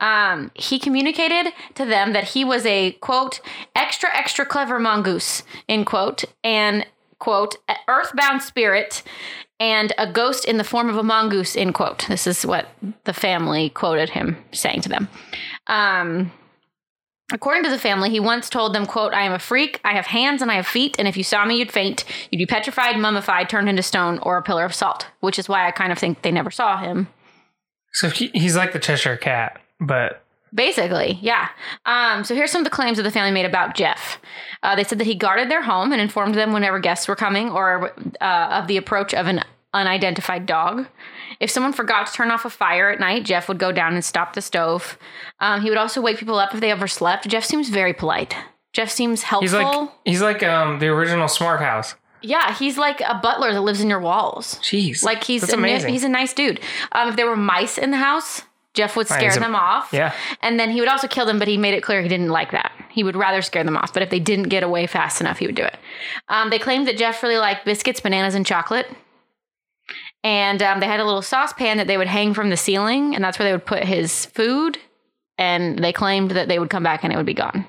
Um, 0.00 0.50
he 0.54 0.78
communicated 0.78 1.52
to 1.74 1.84
them 1.84 2.12
that 2.12 2.24
he 2.24 2.44
was 2.44 2.66
a 2.66 2.92
quote 3.00 3.40
extra 3.74 4.14
extra 4.16 4.44
clever 4.44 4.78
mongoose 4.78 5.42
end 5.68 5.86
quote 5.86 6.24
and 6.44 6.86
quote 7.18 7.56
earthbound 7.88 8.42
spirit 8.42 9.02
and 9.58 9.92
a 9.98 10.10
ghost 10.10 10.44
in 10.44 10.56
the 10.56 10.64
form 10.64 10.88
of 10.88 10.96
a 10.96 11.02
mongoose 11.02 11.56
end 11.56 11.74
quote. 11.74 12.06
This 12.08 12.26
is 12.26 12.46
what 12.46 12.68
the 13.04 13.12
family 13.12 13.70
quoted 13.70 14.10
him 14.10 14.36
saying 14.52 14.82
to 14.82 14.88
them. 14.88 15.08
Um, 15.66 16.30
According 17.30 17.64
to 17.64 17.70
the 17.70 17.78
family, 17.78 18.08
he 18.08 18.20
once 18.20 18.48
told 18.48 18.74
them, 18.74 18.86
quote, 18.86 19.12
I 19.12 19.24
am 19.24 19.32
a 19.32 19.38
freak, 19.38 19.80
I 19.84 19.92
have 19.92 20.06
hands 20.06 20.40
and 20.40 20.50
I 20.50 20.54
have 20.54 20.66
feet, 20.66 20.96
and 20.98 21.06
if 21.06 21.16
you 21.16 21.22
saw 21.22 21.44
me, 21.44 21.58
you'd 21.58 21.70
faint. 21.70 22.04
You'd 22.30 22.38
be 22.38 22.46
petrified, 22.46 22.98
mummified, 22.98 23.50
turned 23.50 23.68
into 23.68 23.82
stone, 23.82 24.18
or 24.20 24.38
a 24.38 24.42
pillar 24.42 24.64
of 24.64 24.74
salt, 24.74 25.06
which 25.20 25.38
is 25.38 25.48
why 25.48 25.66
I 25.66 25.70
kind 25.70 25.92
of 25.92 25.98
think 25.98 26.22
they 26.22 26.32
never 26.32 26.50
saw 26.50 26.78
him. 26.78 27.08
so 27.92 28.08
he, 28.08 28.30
he's 28.32 28.56
like 28.56 28.72
the 28.72 28.78
Cheshire 28.78 29.16
Cat, 29.18 29.60
but 29.78 30.22
Basically, 30.54 31.18
yeah. 31.20 31.48
Um, 31.84 32.24
so 32.24 32.34
here's 32.34 32.50
some 32.50 32.62
of 32.62 32.64
the 32.64 32.70
claims 32.70 32.96
that 32.96 33.02
the 33.02 33.10
family 33.10 33.32
made 33.32 33.44
about 33.44 33.74
Jeff. 33.74 34.18
Uh, 34.62 34.74
they 34.74 34.84
said 34.84 34.98
that 34.98 35.06
he 35.06 35.14
guarded 35.14 35.50
their 35.50 35.62
home 35.62 35.92
and 35.92 36.00
informed 36.00 36.34
them 36.34 36.52
whenever 36.52 36.78
guests 36.78 37.06
were 37.06 37.16
coming 37.16 37.50
or 37.50 37.92
uh, 38.20 38.48
of 38.52 38.66
the 38.66 38.78
approach 38.78 39.12
of 39.12 39.26
an 39.26 39.42
unidentified 39.74 40.46
dog. 40.46 40.86
If 41.40 41.50
someone 41.50 41.72
forgot 41.72 42.06
to 42.06 42.12
turn 42.12 42.30
off 42.30 42.44
a 42.44 42.50
fire 42.50 42.90
at 42.90 42.98
night, 43.00 43.24
Jeff 43.24 43.48
would 43.48 43.58
go 43.58 43.70
down 43.72 43.94
and 43.94 44.04
stop 44.04 44.32
the 44.34 44.42
stove. 44.42 44.98
Um, 45.40 45.60
he 45.60 45.68
would 45.68 45.78
also 45.78 46.00
wake 46.00 46.18
people 46.18 46.38
up 46.38 46.52
if 46.54 46.60
they 46.60 46.72
overslept. 46.72 47.28
Jeff 47.28 47.44
seems 47.44 47.68
very 47.68 47.92
polite. 47.94 48.34
Jeff 48.72 48.90
seems 48.90 49.22
helpful. 49.22 49.46
he's 49.48 49.52
like 49.52 49.90
he's 50.04 50.20
like 50.22 50.42
um 50.42 50.78
the 50.78 50.88
original 50.88 51.28
Smart 51.28 51.60
House. 51.60 51.94
yeah, 52.22 52.54
he's 52.56 52.76
like 52.76 53.00
a 53.00 53.14
butler 53.22 53.52
that 53.52 53.60
lives 53.62 53.80
in 53.80 53.88
your 53.88 54.00
walls. 54.00 54.56
Jeez, 54.62 55.02
Like 55.04 55.22
he's 55.24 55.42
that's 55.42 55.52
a, 55.52 55.56
amazing. 55.56 55.92
he's 55.92 56.04
a 56.04 56.08
nice 56.08 56.32
dude. 56.34 56.60
Um, 56.92 57.08
if 57.08 57.16
there 57.16 57.26
were 57.26 57.36
mice 57.36 57.78
in 57.78 57.90
the 57.92 57.96
house, 57.96 58.42
Jeff 58.74 58.94
would 58.96 59.06
scare 59.08 59.20
he's 59.30 59.36
a- 59.36 59.40
them 59.40 59.54
off. 59.54 59.90
yeah. 59.92 60.12
And 60.42 60.58
then 60.60 60.70
he 60.70 60.80
would 60.80 60.88
also 60.88 61.08
kill 61.08 61.24
them, 61.26 61.38
but 61.38 61.48
he 61.48 61.56
made 61.56 61.74
it 61.74 61.82
clear 61.82 62.02
he 62.02 62.08
didn't 62.08 62.28
like 62.28 62.50
that. 62.52 62.72
He 62.90 63.02
would 63.04 63.16
rather 63.16 63.40
scare 63.42 63.64
them 63.64 63.76
off. 63.76 63.92
But 63.92 64.02
if 64.02 64.10
they 64.10 64.20
didn't 64.20 64.48
get 64.48 64.62
away 64.62 64.86
fast 64.86 65.20
enough, 65.20 65.38
he 65.38 65.46
would 65.46 65.54
do 65.54 65.62
it. 65.64 65.76
Um, 66.28 66.50
they 66.50 66.58
claimed 66.58 66.86
that 66.88 66.98
Jeff 66.98 67.22
really 67.22 67.38
liked 67.38 67.64
biscuits, 67.64 68.00
bananas, 68.00 68.34
and 68.34 68.44
chocolate. 68.44 68.86
And 70.24 70.62
um, 70.62 70.80
they 70.80 70.86
had 70.86 71.00
a 71.00 71.04
little 71.04 71.22
saucepan 71.22 71.76
that 71.78 71.86
they 71.86 71.96
would 71.96 72.08
hang 72.08 72.34
from 72.34 72.50
the 72.50 72.56
ceiling, 72.56 73.14
and 73.14 73.22
that's 73.22 73.38
where 73.38 73.46
they 73.48 73.52
would 73.52 73.64
put 73.66 73.84
his 73.84 74.26
food. 74.26 74.78
And 75.38 75.78
they 75.78 75.92
claimed 75.92 76.32
that 76.32 76.48
they 76.48 76.58
would 76.58 76.70
come 76.70 76.82
back 76.82 77.04
and 77.04 77.12
it 77.12 77.16
would 77.16 77.24
be 77.26 77.34
gone. 77.34 77.64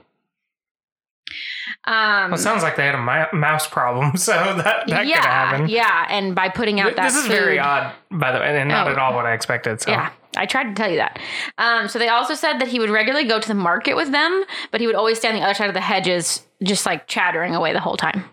Um, 1.86 2.32
Well, 2.32 2.34
it 2.34 2.38
sounds 2.39 2.63
like 2.63 2.75
they 2.75 2.86
had 2.86 2.96
a 2.96 3.36
mouse 3.36 3.68
problem, 3.68 4.18
so 4.18 4.32
that 4.34 4.88
that 4.88 5.06
yeah, 5.08 5.15
could 5.22 5.25
happen. 5.25 5.70
yeah, 5.70 6.08
and 6.10 6.34
by 6.36 6.50
putting 6.50 6.79
out 6.79 6.96
that 6.96 7.03
this 7.03 7.15
is 7.15 7.27
very 7.27 7.60
odd, 7.60 7.94
by 8.12 8.32
the 8.32 8.39
way, 8.39 8.60
and 8.60 8.70
not 8.70 8.88
Oh. 8.88 8.91
at 8.91 8.98
all 8.98 9.13
what 9.13 9.25
I 9.25 9.34
expected. 9.34 9.79
So, 9.82 9.91
Yeah, 9.91 10.10
I 10.36 10.46
tried 10.48 10.63
to 10.63 10.74
tell 10.74 10.89
you 10.89 10.98
that. 10.98 11.20
Um, 11.60 11.88
so 11.88 12.00
they 12.00 12.10
also 12.10 12.34
said 12.34 12.60
that 12.60 12.68
he 12.68 12.79
would 12.79 12.89
regularly 12.89 13.27
go 13.27 13.39
to 13.39 13.48
the 13.48 13.53
market 13.53 13.96
with 13.96 14.12
them, 14.12 14.44
but 14.72 14.82
he 14.82 14.88
would 14.88 14.96
always 14.96 15.20
stay 15.20 15.29
on 15.29 15.36
the 15.36 15.41
other 15.41 15.53
side 15.53 15.68
of 15.70 15.75
the 15.75 15.82
hedges, 15.82 16.44
just 16.63 16.86
like 16.86 17.08
chattering 17.08 17.53
away 17.56 17.72
the 17.74 17.79
whole 17.79 17.98
time. 17.98 18.25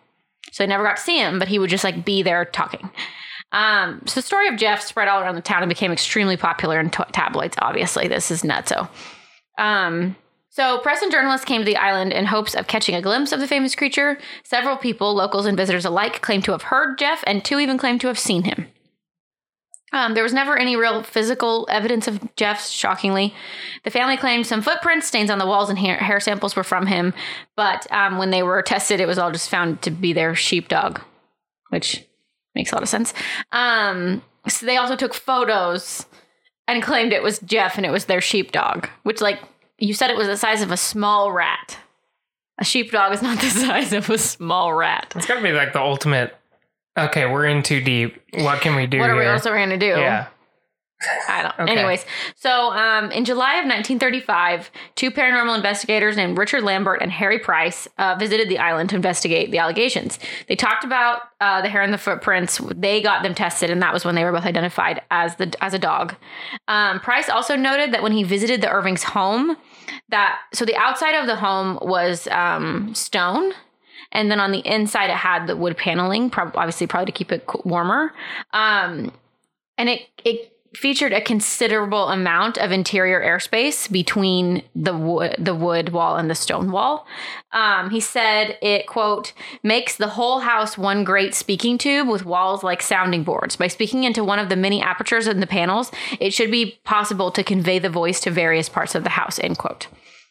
So 0.53 0.63
they 0.63 0.69
never 0.69 0.83
got 0.85 0.97
to 0.97 1.03
see 1.03 1.19
him, 1.19 1.39
but 1.39 1.49
he 1.49 1.59
would 1.59 1.71
just 1.71 1.85
like 1.85 2.05
be 2.05 2.23
there 2.23 2.45
talking. 2.47 2.91
Um, 3.53 4.03
so 4.07 4.21
the 4.21 4.27
story 4.27 4.49
of 4.49 4.57
Jeff 4.57 4.83
spread 4.83 5.09
all 5.09 5.21
around 5.21 5.37
the 5.37 5.41
town 5.41 5.63
and 5.63 5.69
became 5.69 5.93
extremely 5.93 6.37
popular 6.37 6.81
in 6.81 6.91
t- 6.91 7.03
tabloids. 7.13 7.57
Obviously, 7.61 8.09
this 8.09 8.31
is 8.31 8.43
nutso. 8.43 8.89
Um, 9.59 10.17
so 10.57 10.79
press 10.79 11.03
and 11.03 11.13
journalists 11.13 11.45
came 11.45 11.61
to 11.61 11.67
the 11.67 11.77
island 11.77 12.13
in 12.13 12.25
hopes 12.25 12.55
of 12.55 12.67
catching 12.67 12.95
a 12.95 13.03
glimpse 13.03 13.31
of 13.33 13.41
the 13.41 13.47
famous 13.47 13.75
creature. 13.75 14.19
Several 14.43 14.79
people, 14.79 15.15
locals 15.15 15.45
and 15.45 15.57
visitors 15.57 15.85
alike, 15.85 16.23
claimed 16.23 16.45
to 16.45 16.53
have 16.53 16.63
heard 16.63 16.99
Jeff, 16.99 17.23
and 17.27 17.45
two 17.45 17.61
even 17.61 17.77
claimed 17.77 18.01
to 18.01 18.07
have 18.07 18.19
seen 18.19 18.45
him. 18.45 18.67
Um, 19.93 20.15
there 20.15 20.23
was 20.23 20.33
never 20.33 20.57
any 20.57 20.75
real 20.75 21.03
physical 21.03 21.69
evidence 21.71 22.09
of 22.09 22.35
Jeff's, 22.37 22.71
shockingly. 22.71 23.35
The 23.85 23.91
family 23.91 24.17
claimed 24.17 24.47
some 24.47 24.63
footprints, 24.63 25.07
stains 25.07 25.31
on 25.31 25.39
the 25.39 25.47
walls, 25.47 25.69
and 25.69 25.79
hair, 25.79 25.99
hair 25.99 26.21
samples 26.21 26.57
were 26.57 26.65
from 26.65 26.87
him. 26.87 27.13
But 27.55 27.87
um, 27.93 28.17
when 28.17 28.31
they 28.31 28.43
were 28.43 28.63
tested, 28.63 28.99
it 28.99 29.07
was 29.07 29.19
all 29.19 29.31
just 29.31 29.51
found 29.51 29.83
to 29.83 29.91
be 29.91 30.15
their 30.15 30.35
sheepdog, 30.35 31.01
which 31.69 32.06
makes 32.57 32.73
a 32.73 32.75
lot 32.75 32.83
of 32.83 32.89
sense. 32.89 33.15
Um, 33.53 34.23
so 34.49 34.67
they 34.67 34.77
also 34.77 34.97
took 34.97 35.15
photos 35.15 36.07
and 36.67 36.83
claimed 36.83 37.13
it 37.13 37.23
was 37.23 37.39
Jeff 37.41 37.77
and 37.77 37.87
it 37.87 37.91
was 37.93 38.07
their 38.07 38.21
sheepdog, 38.21 38.89
which, 39.05 39.21
like, 39.21 39.39
you 39.79 39.95
said 39.95 40.11
it 40.11 40.17
was 40.17 40.27
the 40.27 40.37
size 40.37 40.63
of 40.63 40.73
a 40.73 40.77
small 40.77 41.31
rat. 41.31 41.79
A 42.59 42.65
sheepdog 42.65 43.13
is 43.13 43.23
not 43.23 43.39
the 43.39 43.51
size 43.67 43.93
of 43.93 44.11
a 44.11 44.19
small 44.19 44.73
rat. 44.75 45.13
it's 45.15 45.27
got 45.27 45.37
to 45.37 45.43
be 45.43 45.53
like 45.53 45.73
the 45.73 45.81
ultimate. 45.81 46.35
Okay, 46.99 47.27
we're 47.27 47.45
in 47.47 47.63
too 47.63 47.81
deep. 47.83 48.17
What 48.39 48.63
can 48.63 48.75
we 48.75 48.87
do 48.87 48.99
What 48.99 49.11
are 49.11 49.17
we 49.17 49.23
here? 49.23 49.33
also 49.33 49.51
going 49.51 49.69
to 49.69 49.77
do? 49.77 49.87
yeah, 49.87 50.29
I 51.29 51.43
don't. 51.43 51.69
Okay. 51.69 51.79
Anyways, 51.79 52.07
so 52.37 52.73
um, 52.73 53.11
in 53.11 53.25
July 53.25 53.55
of 53.55 53.67
1935, 53.67 54.71
two 54.95 55.11
paranormal 55.11 55.55
investigators 55.55 56.17
named 56.17 56.39
Richard 56.39 56.63
Lambert 56.63 57.03
and 57.03 57.13
Harry 57.13 57.39
Price 57.39 57.87
uh, 57.99 58.17
visited 58.19 58.49
the 58.49 58.59
island 58.59 58.91
to 58.91 58.97
investigate 58.97 59.51
the 59.51 59.59
allegations. 59.59 60.19
They 60.49 60.57
talked 60.57 60.85
about 60.85 61.23
uh, 61.41 61.61
the 61.61 61.69
hair 61.69 61.83
and 61.83 61.93
the 61.93 61.99
footprints. 61.99 62.61
They 62.75 63.03
got 63.03 63.23
them 63.23 63.35
tested, 63.35 63.71
and 63.71 63.83
that 63.83 63.93
was 63.93 64.05
when 64.05 64.15
they 64.15 64.25
were 64.25 64.33
both 64.33 64.47
identified 64.47 65.03
as 65.11 65.37
the 65.37 65.55
as 65.61 65.75
a 65.75 65.79
dog. 65.79 66.15
Um, 66.67 67.01
Price 67.01 67.29
also 67.29 67.57
noted 67.57 67.93
that 67.93 68.03
when 68.03 68.13
he 68.13 68.23
visited 68.23 68.63
the 68.63 68.71
Irving's 68.71 69.03
home, 69.03 69.57
that 70.09 70.39
so 70.55 70.65
the 70.65 70.77
outside 70.77 71.15
of 71.15 71.27
the 71.27 71.37
home 71.37 71.79
was 71.83 72.27
um, 72.29 72.95
stone. 72.95 73.53
And 74.13 74.31
then 74.31 74.41
on 74.41 74.53
the 74.53 74.61
inside, 74.61 75.11
it 75.11 75.17
had 75.17 75.47
the 75.47 75.57
wood 75.57 75.77
paneling, 75.77 76.31
prob- 76.31 76.57
obviously, 76.57 76.87
probably 76.87 77.07
to 77.07 77.13
keep 77.13 77.33
it 77.33 77.45
warmer. 77.65 78.13
Um, 78.53 79.13
and 79.77 79.89
it 79.89 80.03
it 80.25 80.56
featured 80.77 81.13
a 81.13 81.21
considerable 81.21 82.09
amount 82.09 82.59
of 82.59 82.71
interior 82.71 83.21
airspace 83.21 83.91
between 83.91 84.63
the 84.75 84.97
wood 84.97 85.35
the 85.39 85.55
wood 85.55 85.91
wall 85.91 86.17
and 86.17 86.31
the 86.31 86.35
stone 86.35 86.71
wall. 86.71 87.07
Um, 87.53 87.91
he 87.91 88.01
said 88.01 88.59
it 88.63 88.87
quote 88.87 89.33
makes 89.63 89.97
the 89.97 90.09
whole 90.09 90.41
house 90.41 90.77
one 90.77 91.05
great 91.05 91.35
speaking 91.35 91.79
tube 91.79 92.09
with 92.09 92.25
walls 92.25 92.63
like 92.63 92.83
sounding 92.83 93.25
boards. 93.25 93.57
By 93.57 93.69
speaking 93.69 94.05
into 94.05 94.23
one 94.23 94.39
of 94.39 94.49
the 94.49 94.57
many 94.57 94.83
apertures 94.83 95.27
in 95.27 95.41
the 95.41 95.47
panels, 95.47 95.91
it 96.21 96.33
should 96.33 96.51
be 96.51 96.79
possible 96.85 97.31
to 97.33 97.43
convey 97.43 97.79
the 97.79 97.91
voice 97.91 98.21
to 98.21 98.31
various 98.31 98.69
parts 98.69 98.95
of 98.95 99.03
the 99.05 99.11
house. 99.11 99.39
End 99.39 99.59
quote. 99.59 99.89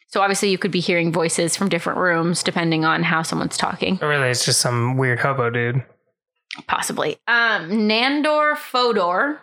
So 0.07 0.21
obviously 0.21 0.49
you 0.49 0.57
could 0.57 0.71
be 0.71 0.79
hearing 0.79 1.11
voices 1.11 1.57
from 1.57 1.67
different 1.67 1.99
rooms 1.99 2.43
depending 2.43 2.85
on 2.85 3.03
how 3.03 3.21
someone's 3.21 3.57
talking. 3.57 3.99
Or 4.01 4.07
really, 4.07 4.29
it's 4.29 4.45
just 4.45 4.61
some 4.61 4.97
weird 4.97 5.19
hobo 5.19 5.49
dude. 5.49 5.83
Possibly. 6.67 7.17
Um, 7.27 7.69
Nandor 7.69 8.55
Fodor. 8.55 9.41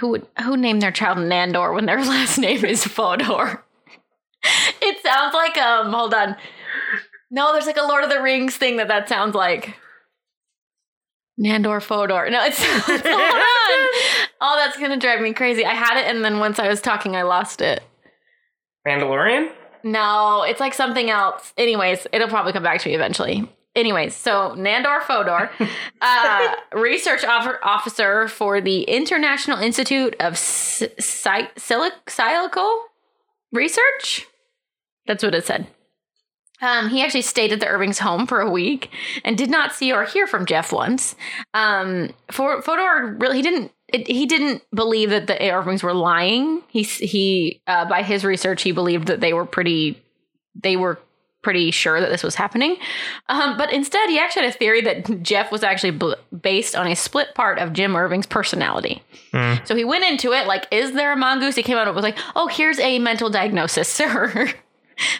Who 0.00 0.08
would 0.08 0.26
who 0.42 0.56
named 0.56 0.82
their 0.82 0.92
child 0.92 1.18
Nandor 1.18 1.74
when 1.74 1.86
their 1.86 2.02
last 2.04 2.38
name 2.38 2.64
is 2.64 2.84
Fodor? 2.84 3.62
it 4.80 5.02
sounds 5.02 5.34
like 5.34 5.56
um. 5.58 5.92
Hold 5.92 6.14
on. 6.14 6.36
No, 7.30 7.52
there's 7.52 7.66
like 7.66 7.76
a 7.76 7.82
Lord 7.82 8.04
of 8.04 8.10
the 8.10 8.22
Rings 8.22 8.56
thing 8.56 8.76
that 8.76 8.88
that 8.88 9.08
sounds 9.08 9.34
like. 9.34 9.76
Nandor 11.40 11.82
Fodor. 11.82 12.30
No, 12.30 12.44
it's 12.44 12.62
hold 12.86 13.06
on. 13.06 13.42
Oh, 14.38 14.54
that's 14.56 14.78
gonna 14.78 14.98
drive 14.98 15.22
me 15.22 15.32
crazy. 15.32 15.64
I 15.64 15.72
had 15.72 15.98
it, 15.98 16.06
and 16.06 16.22
then 16.22 16.38
once 16.38 16.58
I 16.58 16.68
was 16.68 16.82
talking, 16.82 17.16
I 17.16 17.22
lost 17.22 17.62
it. 17.62 17.82
Mandalorian? 18.86 19.50
No, 19.82 20.42
it's 20.42 20.60
like 20.60 20.74
something 20.74 21.08
else. 21.08 21.54
Anyways, 21.56 22.06
it'll 22.12 22.28
probably 22.28 22.52
come 22.52 22.62
back 22.62 22.80
to 22.82 22.88
me 22.88 22.94
eventually. 22.94 23.50
Anyways, 23.76 24.16
so 24.16 24.54
Nandor 24.56 25.02
Fodor, 25.02 25.50
uh, 26.00 26.54
research 26.72 27.24
officer 27.24 28.26
for 28.26 28.60
the 28.60 28.82
International 28.84 29.58
Institute 29.58 30.16
of 30.18 30.32
S- 30.32 30.82
Cy- 30.98 31.50
Silic- 31.56 31.92
Research. 33.52 34.26
That's 35.06 35.22
what 35.22 35.34
it 35.34 35.44
said. 35.46 35.66
Um, 36.62 36.88
he 36.88 37.02
actually 37.02 37.22
stayed 37.22 37.52
at 37.52 37.60
the 37.60 37.66
Irving's 37.66 37.98
home 37.98 38.26
for 38.26 38.40
a 38.40 38.50
week 38.50 38.90
and 39.24 39.36
did 39.36 39.50
not 39.50 39.74
see 39.74 39.92
or 39.92 40.04
hear 40.04 40.26
from 40.26 40.46
Jeff 40.46 40.72
once. 40.72 41.14
Um, 41.52 42.10
for 42.30 42.62
Fodor 42.62 43.14
really 43.18 43.36
he 43.36 43.42
didn't 43.42 43.72
it, 43.88 44.06
he 44.08 44.26
didn't 44.26 44.62
believe 44.74 45.10
that 45.10 45.26
the 45.26 45.50
Irvings 45.50 45.82
were 45.82 45.92
lying. 45.92 46.62
He 46.68 46.82
he 46.82 47.60
uh, 47.66 47.84
by 47.84 48.02
his 48.02 48.24
research 48.24 48.62
he 48.62 48.72
believed 48.72 49.08
that 49.08 49.20
they 49.20 49.34
were 49.34 49.44
pretty 49.44 50.02
they 50.54 50.76
were 50.76 50.98
pretty 51.46 51.70
sure 51.70 52.00
that 52.00 52.10
this 52.10 52.24
was 52.24 52.34
happening. 52.34 52.76
Um, 53.28 53.56
but 53.56 53.72
instead, 53.72 54.10
he 54.10 54.18
actually 54.18 54.46
had 54.46 54.54
a 54.56 54.58
theory 54.58 54.80
that 54.80 55.22
Jeff 55.22 55.52
was 55.52 55.62
actually 55.62 55.92
bl- 55.92 56.14
based 56.42 56.74
on 56.74 56.88
a 56.88 56.96
split 56.96 57.36
part 57.36 57.60
of 57.60 57.72
Jim 57.72 57.94
Irving's 57.94 58.26
personality. 58.26 59.00
Mm. 59.32 59.64
So 59.64 59.76
he 59.76 59.84
went 59.84 60.02
into 60.02 60.32
it 60.32 60.48
like, 60.48 60.66
is 60.72 60.94
there 60.94 61.12
a 61.12 61.16
mongoose? 61.16 61.54
He 61.54 61.62
came 61.62 61.76
out 61.76 61.86
and 61.86 61.94
was 61.94 62.02
like, 62.02 62.18
oh, 62.34 62.48
here's 62.48 62.80
a 62.80 62.98
mental 62.98 63.30
diagnosis, 63.30 63.88
sir. 64.00 64.52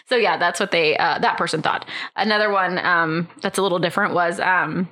so 0.07 0.17
yeah, 0.17 0.35
that's 0.35 0.59
what 0.59 0.71
they 0.71 0.97
uh, 0.97 1.17
that 1.19 1.37
person 1.37 1.61
thought. 1.61 1.87
Another 2.17 2.51
one 2.51 2.77
um, 2.79 3.29
that's 3.41 3.57
a 3.57 3.61
little 3.61 3.79
different 3.79 4.13
was 4.13 4.41
um, 4.41 4.89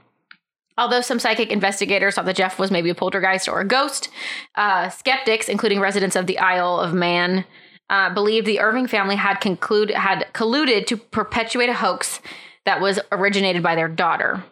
although 0.77 1.01
some 1.01 1.19
psychic 1.19 1.51
investigators 1.51 2.15
thought 2.15 2.27
that 2.27 2.37
Jeff 2.37 2.57
was 2.57 2.71
maybe 2.71 2.89
a 2.89 2.95
poltergeist 2.95 3.49
or 3.49 3.59
a 3.59 3.67
ghost, 3.67 4.07
uh, 4.55 4.87
skeptics, 4.87 5.49
including 5.49 5.81
residents 5.81 6.15
of 6.15 6.27
the 6.27 6.39
Isle 6.39 6.79
of 6.79 6.93
Man, 6.93 7.43
uh, 7.89 8.13
believed 8.13 8.47
the 8.47 8.59
Irving 8.59 8.87
family 8.87 9.15
had 9.15 9.35
conclude 9.35 9.91
had 9.91 10.27
colluded 10.33 10.87
to 10.87 10.97
perpetuate 10.97 11.69
a 11.69 11.73
hoax 11.73 12.19
that 12.65 12.81
was 12.81 12.99
originated 13.11 13.61
by 13.61 13.75
their 13.75 13.87
daughter. 13.87 14.43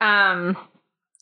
Um, 0.00 0.56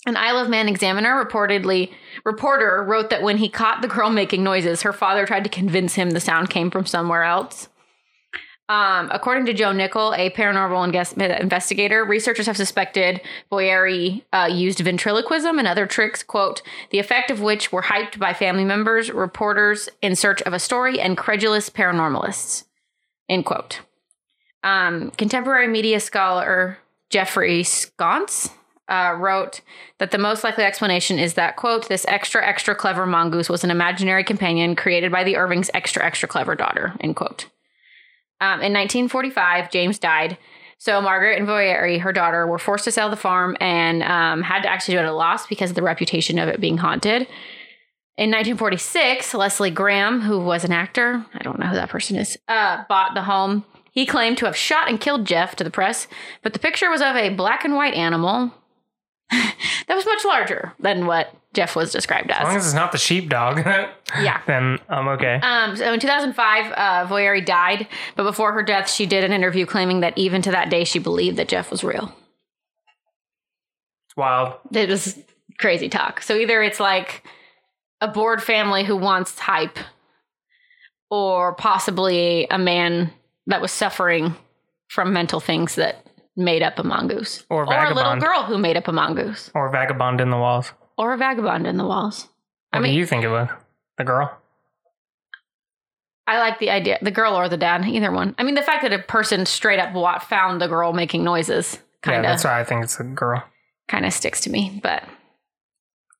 an 0.06 0.16
Isle 0.16 0.38
of 0.38 0.48
Man 0.48 0.68
examiner 0.68 1.24
reportedly 1.24 1.92
reporter 2.24 2.82
wrote 2.82 3.10
that 3.10 3.22
when 3.22 3.38
he 3.38 3.48
caught 3.48 3.82
the 3.82 3.88
girl 3.88 4.10
making 4.10 4.42
noises, 4.42 4.82
her 4.82 4.92
father 4.92 5.26
tried 5.26 5.44
to 5.44 5.50
convince 5.50 5.94
him 5.94 6.10
the 6.10 6.20
sound 6.20 6.50
came 6.50 6.70
from 6.70 6.86
somewhere 6.86 7.24
else. 7.24 7.68
Um, 8.68 9.08
according 9.10 9.46
to 9.46 9.54
Joe 9.54 9.72
Nickell, 9.72 10.12
a 10.14 10.28
paranormal 10.30 11.40
investigator, 11.40 12.04
researchers 12.04 12.46
have 12.46 12.56
suspected 12.56 13.22
Voirrey 13.50 14.24
uh, 14.32 14.48
used 14.52 14.80
ventriloquism 14.80 15.58
and 15.58 15.66
other 15.66 15.86
tricks, 15.86 16.22
quote, 16.22 16.60
the 16.90 16.98
effect 16.98 17.30
of 17.30 17.40
which 17.40 17.72
were 17.72 17.84
hyped 17.84 18.18
by 18.18 18.34
family 18.34 18.64
members, 18.64 19.10
reporters 19.10 19.88
in 20.02 20.14
search 20.14 20.42
of 20.42 20.52
a 20.52 20.58
story, 20.58 21.00
and 21.00 21.16
credulous 21.16 21.70
paranormalists, 21.70 22.64
end 23.28 23.46
quote. 23.46 23.80
Um, 24.62 25.12
contemporary 25.12 25.68
media 25.68 25.98
scholar 25.98 26.76
Jeffrey 27.08 27.62
Sconce 27.62 28.50
uh, 28.90 29.14
wrote 29.18 29.62
that 29.96 30.10
the 30.10 30.18
most 30.18 30.44
likely 30.44 30.64
explanation 30.64 31.18
is 31.18 31.34
that, 31.34 31.56
quote, 31.56 31.88
this 31.88 32.04
extra, 32.06 32.46
extra 32.46 32.74
clever 32.74 33.06
mongoose 33.06 33.48
was 33.48 33.64
an 33.64 33.70
imaginary 33.70 34.24
companion 34.24 34.76
created 34.76 35.10
by 35.10 35.24
the 35.24 35.36
Irving's 35.36 35.70
extra, 35.72 36.04
extra 36.04 36.28
clever 36.28 36.54
daughter, 36.54 36.92
end 37.00 37.16
quote. 37.16 37.46
Um, 38.40 38.60
in 38.60 38.72
1945, 38.72 39.70
James 39.70 39.98
died. 39.98 40.38
So 40.78 41.00
Margaret 41.00 41.38
and 41.38 41.48
Voirrey, 41.48 42.00
her 42.00 42.12
daughter, 42.12 42.46
were 42.46 42.58
forced 42.58 42.84
to 42.84 42.92
sell 42.92 43.10
the 43.10 43.16
farm 43.16 43.56
and 43.60 44.02
um, 44.04 44.42
had 44.42 44.62
to 44.62 44.68
actually 44.68 44.94
do 44.94 45.00
it 45.00 45.04
at 45.04 45.08
a 45.08 45.12
loss 45.12 45.46
because 45.46 45.70
of 45.70 45.76
the 45.76 45.82
reputation 45.82 46.38
of 46.38 46.48
it 46.48 46.60
being 46.60 46.78
haunted. 46.78 47.26
In 48.16 48.30
1946, 48.30 49.34
Leslie 49.34 49.70
Graham, 49.70 50.20
who 50.20 50.40
was 50.40 50.64
an 50.64 50.72
actor, 50.72 51.24
I 51.34 51.42
don't 51.42 51.58
know 51.58 51.66
who 51.66 51.74
that 51.74 51.88
person 51.88 52.16
is, 52.16 52.36
uh, 52.48 52.84
bought 52.88 53.14
the 53.14 53.22
home. 53.22 53.64
He 53.90 54.06
claimed 54.06 54.38
to 54.38 54.46
have 54.46 54.56
shot 54.56 54.88
and 54.88 55.00
killed 55.00 55.24
Jeff 55.24 55.56
to 55.56 55.64
the 55.64 55.70
press, 55.70 56.06
but 56.42 56.52
the 56.52 56.58
picture 56.58 56.90
was 56.90 57.00
of 57.00 57.16
a 57.16 57.30
black 57.30 57.64
and 57.64 57.74
white 57.74 57.94
animal 57.94 58.52
that 59.30 59.94
was 59.94 60.04
much 60.06 60.24
larger 60.24 60.72
than 60.80 61.06
what 61.06 61.34
Jeff 61.54 61.74
was 61.76 61.92
described 61.92 62.30
As 62.30 62.38
As 62.40 62.44
long 62.46 62.56
as. 62.56 62.64
it's 62.66 62.74
not 62.74 62.92
the 62.92 62.98
sheepdog, 62.98 63.58
Yeah. 64.20 64.40
then 64.46 64.78
I'm 64.88 65.08
okay. 65.08 65.36
Um, 65.42 65.76
so 65.76 65.92
in 65.92 66.00
2005, 66.00 66.72
uh, 66.72 67.06
Voirrey 67.08 67.44
died, 67.44 67.88
but 68.16 68.24
before 68.24 68.52
her 68.52 68.62
death, 68.62 68.90
she 68.90 69.06
did 69.06 69.24
an 69.24 69.32
interview 69.32 69.66
claiming 69.66 70.00
that 70.00 70.16
even 70.16 70.42
to 70.42 70.50
that 70.52 70.70
day, 70.70 70.84
she 70.84 70.98
believed 70.98 71.36
that 71.38 71.48
Jeff 71.48 71.70
was 71.70 71.82
real. 71.84 72.14
It's 74.06 74.16
wild. 74.16 74.54
It 74.72 74.88
was 74.88 75.18
crazy 75.58 75.88
talk. 75.88 76.22
So 76.22 76.34
either 76.36 76.62
it's 76.62 76.80
like 76.80 77.24
a 78.00 78.08
bored 78.08 78.42
family 78.42 78.84
who 78.84 78.96
wants 78.96 79.38
hype, 79.38 79.78
or 81.10 81.54
possibly 81.54 82.46
a 82.50 82.58
man 82.58 83.10
that 83.46 83.60
was 83.62 83.72
suffering 83.72 84.36
from 84.88 85.12
mental 85.12 85.40
things 85.40 85.74
that 85.76 86.06
made 86.38 86.62
up 86.62 86.78
a 86.78 86.84
mongoose, 86.84 87.44
Or 87.50 87.66
or 87.66 87.84
a 87.84 87.94
little 87.94 88.16
girl 88.16 88.44
who 88.44 88.56
made 88.56 88.76
up 88.76 88.88
a 88.88 88.92
mongoose, 88.92 89.50
Or 89.54 89.68
vagabond 89.70 90.20
in 90.20 90.30
the 90.30 90.38
walls. 90.38 90.72
or 90.96 91.12
a 91.12 91.16
vagabond 91.18 91.66
in 91.66 91.76
the 91.76 91.84
walls. 91.84 92.28
What 92.70 92.78
I 92.78 92.82
mean, 92.82 92.92
do 92.92 92.98
you 92.98 93.06
think 93.06 93.24
it 93.24 93.28
was? 93.28 93.48
The 93.98 94.04
girl? 94.04 94.30
I 96.26 96.38
like 96.38 96.58
the 96.58 96.70
idea, 96.70 96.98
the 97.00 97.10
girl 97.10 97.34
or 97.34 97.48
the 97.48 97.56
dad, 97.56 97.84
either 97.86 98.12
one. 98.12 98.34
I 98.38 98.42
mean, 98.42 98.54
the 98.54 98.62
fact 98.62 98.82
that 98.82 98.92
a 98.92 98.98
person 98.98 99.46
straight 99.46 99.78
up 99.80 100.22
found 100.22 100.60
the 100.60 100.68
girl 100.68 100.92
making 100.92 101.24
noises 101.24 101.78
yeah, 102.04 102.12
kind 102.12 102.24
that's 102.24 102.44
why 102.44 102.60
I 102.60 102.64
think 102.64 102.84
it's 102.84 103.00
a 103.00 103.04
girl. 103.04 103.42
kind 103.88 104.04
of 104.06 104.12
sticks 104.12 104.40
to 104.42 104.50
me. 104.50 104.78
But, 104.82 105.02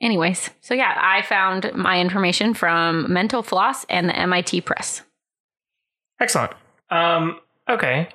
anyways, 0.00 0.50
so 0.62 0.74
yeah, 0.74 0.94
I 0.98 1.22
found 1.22 1.70
my 1.74 2.00
information 2.00 2.54
from 2.54 3.12
Mental 3.12 3.42
Floss 3.42 3.84
and 3.84 4.08
the 4.08 4.16
MIT 4.18 4.62
Press. 4.62 5.02
Excellent. 6.20 6.52
Um, 6.90 7.38
okay. 7.68 8.08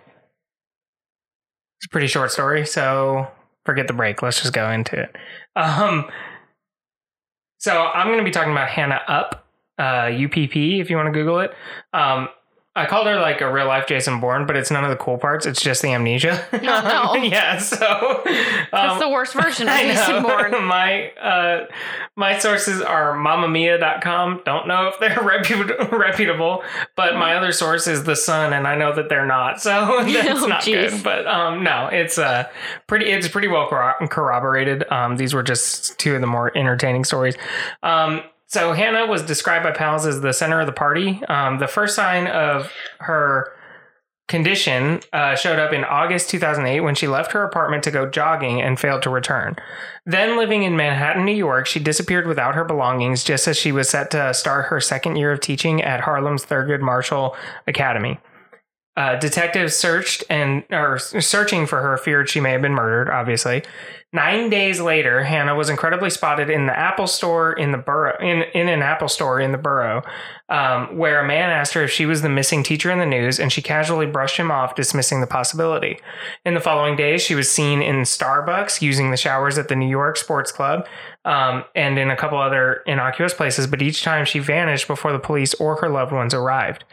It's 1.84 1.88
a 1.88 1.90
pretty 1.90 2.08
short 2.08 2.32
story, 2.32 2.66
so 2.66 3.28
forget 3.66 3.88
the 3.88 3.94
break. 3.94 4.22
Let's 4.22 4.40
just 4.40 4.54
go 4.54 4.72
into 4.72 4.98
it. 4.98 5.14
Um, 5.58 6.10
so 7.58 7.78
I'm 7.78 8.08
going 8.08 8.20
to 8.20 8.24
be 8.24 8.32
talking 8.32 8.54
about 8.54 8.70
Hannah 8.70 9.02
Upp, 9.06 9.46
uh, 9.78 10.10
UPP, 10.10 10.56
if 10.56 10.90
you 10.90 10.96
want 10.96 11.08
to 11.08 11.12
Google 11.12 11.42
it. 11.42 11.52
Um, 11.92 12.30
I 12.76 12.88
called 12.88 13.06
her 13.06 13.20
like 13.20 13.42
a 13.42 13.52
real 13.54 13.68
life 13.68 13.86
Jason 13.86 14.20
Bourne, 14.20 14.48
but 14.48 14.56
it's 14.56 14.72
none 14.72 14.84
of 14.84 14.90
the 14.90 14.96
cool 14.96 15.20
parts. 15.20 15.46
It's 15.46 15.62
just 15.62 15.84
the 15.84 15.90
amnesia. 15.94 16.44
no. 16.54 16.60
no. 16.60 17.14
yeah. 17.22 17.58
So 17.60 18.22
That's 18.72 18.94
um, 18.94 19.00
the 19.00 19.10
worst 19.10 19.34
version 19.34 19.70
of 19.70 19.76
Jason. 19.80 20.24
Bourne. 20.24 20.64
my 20.66 21.10
uh, 21.12 21.68
my 22.16 22.40
sources 22.40 22.82
are 22.82 23.14
mamamia.com. 23.16 24.42
Don't 24.46 24.68
know 24.68 24.88
if 24.88 25.00
they're 25.00 25.10
repu- 25.18 25.92
reputable, 25.92 26.64
but 26.96 27.16
my 27.16 27.36
other 27.36 27.52
source 27.52 27.86
is 27.88 28.06
the 28.06 28.16
Sun, 28.16 28.54
and 28.54 28.68
I 28.68 28.76
know 28.76 28.94
that 28.96 29.08
they're 29.10 29.26
not. 29.28 29.62
So 29.62 30.04
that's 30.04 30.42
Oh, 30.42 30.48
not 30.48 30.62
jeez. 30.62 30.92
good. 30.92 31.04
But 31.04 31.28
um, 31.28 31.64
no, 31.64 31.88
it's 31.92 32.18
uh 32.18 32.48
pretty. 32.88 33.06
It's 33.12 33.28
pretty 33.28 33.50
well 33.50 33.68
corro- 33.70 34.10
corroborated. 34.10 34.84
Um, 34.92 35.18
these 35.18 35.34
were 35.34 35.44
just 35.44 36.00
two 36.00 36.16
of 36.16 36.22
the 36.22 36.28
more 36.28 36.56
entertaining 36.58 37.04
stories. 37.04 37.36
Um. 37.84 38.22
So 38.54 38.74
Hannah 38.74 39.08
was 39.08 39.24
described 39.24 39.64
by 39.64 39.72
pals 39.72 40.06
as 40.06 40.22
the 40.22 40.32
center 40.32 40.60
of 40.60 40.68
the 40.68 40.74
party. 40.74 41.24
Um, 41.28 41.58
the 41.58 41.68
first 41.68 41.96
sign 41.96 42.28
of 42.28 42.72
her 43.00 43.52
condition 44.28 45.02
uh, 45.12 45.36
showed 45.36 45.58
up 45.58 45.74
in 45.74 45.84
August 45.84 46.30
2008 46.30 46.82
when 46.82 46.94
she 46.94 47.08
left 47.08 47.32
her 47.32 47.44
apartment 47.44 47.84
to 47.86 47.90
go 47.90 48.08
jogging 48.08 48.62
and 48.62 48.80
failed 48.80 49.02
to 49.02 49.10
return. 49.10 49.56
Then, 50.06 50.38
living 50.38 50.62
in 50.62 50.78
Manhattan, 50.78 51.26
New 51.26 51.34
York, 51.34 51.66
she 51.66 51.80
disappeared 51.80 52.28
without 52.28 52.54
her 52.54 52.64
belongings 52.64 53.24
just 53.24 53.48
as 53.48 53.58
she 53.58 53.72
was 53.72 53.90
set 53.90 54.12
to 54.12 54.32
start 54.36 54.66
her 54.66 54.80
second 54.80 55.16
year 55.16 55.32
of 55.32 55.40
teaching 55.40 55.82
at 55.82 56.02
Harlem's 56.02 56.46
Thurgood 56.46 56.82
Marshall 56.82 57.36
Academy. 57.66 58.20
Uh, 58.96 59.16
detectives 59.16 59.76
searched 59.76 60.24
and 60.30 60.64
are 60.70 61.00
searching 61.00 61.66
for 61.66 61.82
her 61.82 61.98
feared 61.98 62.30
she 62.30 62.40
may 62.40 62.52
have 62.52 62.62
been 62.62 62.76
murdered. 62.76 63.10
Obviously, 63.10 63.64
nine 64.14 64.50
days 64.50 64.80
later, 64.80 65.24
Hannah 65.24 65.56
was 65.56 65.70
incredibly 65.70 66.10
spotted 66.10 66.50
in 66.50 66.68
the 66.68 66.78
Apple 66.78 67.08
store 67.08 67.52
in 67.52 67.72
the 67.72 67.78
borough 67.78 68.18
in 68.22 68.44
in 68.54 68.70
an 68.70 68.82
Apple 68.82 69.10
store 69.10 69.42
in 69.42 69.52
the 69.52 69.58
borough, 69.58 70.04
um, 70.50 70.96
where 70.98 71.20
a 71.20 71.28
man 71.28 71.50
asked 71.50 71.74
her 71.74 71.84
if 71.84 71.92
she 71.92 72.06
was 72.06 72.22
the 72.22 72.30
missing 72.30 72.64
teacher 72.64 72.92
in 72.92 73.00
the 73.00 73.06
news, 73.06 73.40
and 73.40 73.52
she 73.52 73.62
casually 73.62 74.06
brushed 74.06 74.38
him 74.38 74.52
off, 74.52 74.76
dismissing 74.76 75.20
the 75.20 75.28
possibility. 75.28 76.00
In 76.46 76.54
the 76.54 76.62
following 76.62 76.96
days, 76.96 77.22
she 77.22 77.36
was 77.36 77.50
seen 77.50 77.82
in 77.82 78.04
Starbucks 78.04 78.82
using 78.82 79.12
the 79.12 79.18
showers 79.18 79.58
at 79.58 79.68
the 79.68 79.76
New 79.76 79.90
York 79.90 80.16
Sports 80.18 80.52
Club. 80.52 80.88
Um, 81.26 81.64
and 81.74 81.98
in 81.98 82.12
a 82.12 82.18
couple 82.18 82.38
other 82.38 82.84
innocuous 82.86 83.34
places, 83.34 83.66
but 83.66 83.82
each 83.82 84.04
time 84.04 84.26
she 84.26 84.40
vanished 84.40 84.90
before 84.90 85.14
the 85.14 85.20
police 85.20 85.54
or 85.54 85.78
her 85.78 85.88
loved 85.88 86.12
ones 86.12 86.34
arrived. 86.34 86.84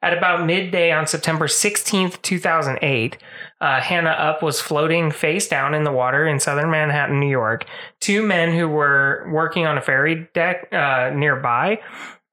At 0.00 0.16
about 0.16 0.46
midday 0.46 0.92
on 0.92 1.08
September 1.08 1.48
16th, 1.48 2.22
2008, 2.22 3.18
uh, 3.60 3.80
Hannah 3.80 4.10
Upp 4.10 4.42
was 4.42 4.60
floating 4.60 5.10
face 5.10 5.48
down 5.48 5.74
in 5.74 5.84
the 5.84 5.92
water 5.92 6.26
in 6.26 6.40
southern 6.40 6.70
Manhattan, 6.70 7.20
New 7.20 7.28
York. 7.28 7.66
Two 8.00 8.22
men 8.22 8.56
who 8.56 8.68
were 8.68 9.28
working 9.30 9.66
on 9.66 9.76
a 9.76 9.82
ferry 9.82 10.28
deck 10.34 10.72
uh, 10.72 11.10
nearby 11.14 11.80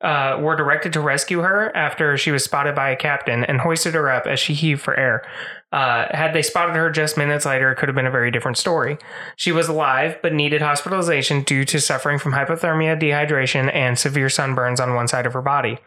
uh, 0.01 0.37
were 0.39 0.55
directed 0.55 0.93
to 0.93 1.01
rescue 1.01 1.39
her 1.39 1.75
after 1.75 2.17
she 2.17 2.31
was 2.31 2.43
spotted 2.43 2.75
by 2.75 2.89
a 2.91 2.95
captain 2.95 3.43
and 3.43 3.59
hoisted 3.59 3.95
her 3.95 4.09
up 4.09 4.27
as 4.27 4.39
she 4.39 4.53
heaved 4.53 4.81
for 4.81 4.97
air. 4.97 5.23
Uh, 5.71 6.05
had 6.15 6.33
they 6.33 6.41
spotted 6.41 6.75
her 6.75 6.89
just 6.89 7.17
minutes 7.17 7.45
later, 7.45 7.71
it 7.71 7.75
could 7.75 7.89
have 7.89 7.95
been 7.95 8.05
a 8.05 8.11
very 8.11 8.31
different 8.31 8.57
story. 8.57 8.97
She 9.35 9.51
was 9.51 9.67
alive, 9.67 10.17
but 10.21 10.33
needed 10.33 10.61
hospitalization 10.61 11.41
due 11.41 11.65
to 11.65 11.81
suffering 11.81 12.19
from 12.19 12.33
hypothermia, 12.33 12.99
dehydration, 13.01 13.73
and 13.73 13.99
severe 13.99 14.27
sunburns 14.27 14.79
on 14.79 14.93
one 14.93 15.07
side 15.07 15.25
of 15.25 15.33
her 15.33 15.41
body. 15.41 15.79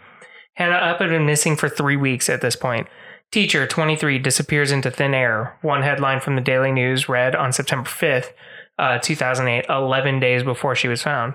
Hannah 0.55 0.75
Upp 0.75 0.99
had 1.01 1.09
been 1.09 1.25
missing 1.25 1.57
for 1.57 1.69
three 1.69 1.97
weeks 1.97 2.29
at 2.29 2.43
this 2.43 2.57
point. 2.57 2.89
Teacher, 3.31 3.65
23, 3.65 4.19
disappears 4.19 4.73
into 4.73 4.91
thin 4.91 5.15
air. 5.15 5.57
One 5.63 5.83
headline 5.83 6.21
from 6.21 6.35
the 6.35 6.41
Daily 6.41 6.73
News 6.73 7.09
read 7.09 7.37
on 7.37 7.53
September 7.53 7.89
5th, 7.89 8.33
uh, 8.77 8.99
2008, 8.99 9.67
11 9.69 10.19
days 10.19 10.43
before 10.43 10.75
she 10.75 10.89
was 10.89 11.03
found. 11.03 11.35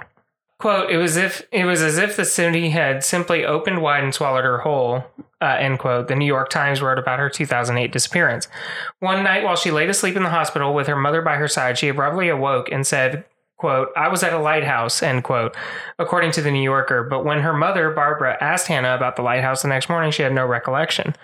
Quote, 0.60 0.90
it 0.90 0.98
was 0.98 1.16
if 1.16 1.44
it 1.52 1.64
was 1.66 1.82
as 1.82 1.98
if 1.98 2.18
the 2.18 2.26
city 2.26 2.70
had 2.70 3.04
simply 3.04 3.46
opened 3.46 3.82
wide 3.82 4.04
and 4.04 4.14
swallowed 4.14 4.44
her 4.44 4.60
whole, 4.60 5.06
uh, 5.42 5.56
end 5.58 5.80
quote. 5.80 6.08
The 6.08 6.16
New 6.16 6.26
York 6.26 6.50
Times 6.50 6.82
wrote 6.82 7.00
about 7.00 7.20
her 7.20 7.30
2008 7.30 7.92
disappearance. 7.92 8.50
One 9.00 9.24
night 9.24 9.44
while 9.44 9.56
she 9.56 9.72
lay 9.72 9.88
asleep 9.88 10.18
in 10.18 10.24
the 10.24 10.30
hospital 10.30 10.74
with 10.74 10.88
her 10.88 10.96
mother 10.98 11.22
by 11.22 11.36
her 11.36 11.48
side, 11.48 11.78
she 11.78 11.88
abruptly 11.88 12.28
awoke 12.28 12.70
and 12.72 12.86
said, 12.86 13.26
quote, 13.58 13.90
I 13.96 14.08
was 14.10 14.24
at 14.24 14.34
a 14.34 14.40
lighthouse, 14.40 15.02
end 15.02 15.24
quote, 15.24 15.56
according 15.98 16.32
to 16.32 16.42
the 16.42 16.52
New 16.52 16.64
Yorker. 16.64 17.04
But 17.04 17.26
when 17.26 17.40
her 17.40 17.54
mother, 17.54 17.90
Barbara, 17.92 18.38
asked 18.42 18.68
Hannah 18.68 18.96
about 18.96 19.16
the 19.16 19.22
lighthouse 19.24 19.62
the 19.62 19.68
next 19.70 19.90
morning, 19.90 20.12
she 20.12 20.24
had 20.24 20.34
no 20.34 20.46
recollection. 20.46 21.16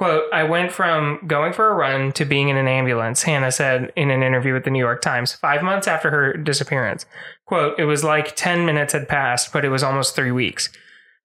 Quote, 0.00 0.32
I 0.32 0.44
went 0.44 0.72
from 0.72 1.20
going 1.26 1.52
for 1.52 1.68
a 1.68 1.74
run 1.74 2.12
to 2.12 2.24
being 2.24 2.48
in 2.48 2.56
an 2.56 2.66
ambulance, 2.66 3.24
Hannah 3.24 3.52
said 3.52 3.92
in 3.96 4.10
an 4.10 4.22
interview 4.22 4.54
with 4.54 4.64
the 4.64 4.70
New 4.70 4.78
York 4.78 5.02
Times, 5.02 5.34
five 5.34 5.62
months 5.62 5.86
after 5.86 6.10
her 6.10 6.32
disappearance. 6.32 7.04
Quote, 7.44 7.78
it 7.78 7.84
was 7.84 8.02
like 8.02 8.34
10 8.34 8.64
minutes 8.64 8.94
had 8.94 9.10
passed, 9.10 9.52
but 9.52 9.62
it 9.62 9.68
was 9.68 9.82
almost 9.82 10.16
three 10.16 10.30
weeks. 10.30 10.70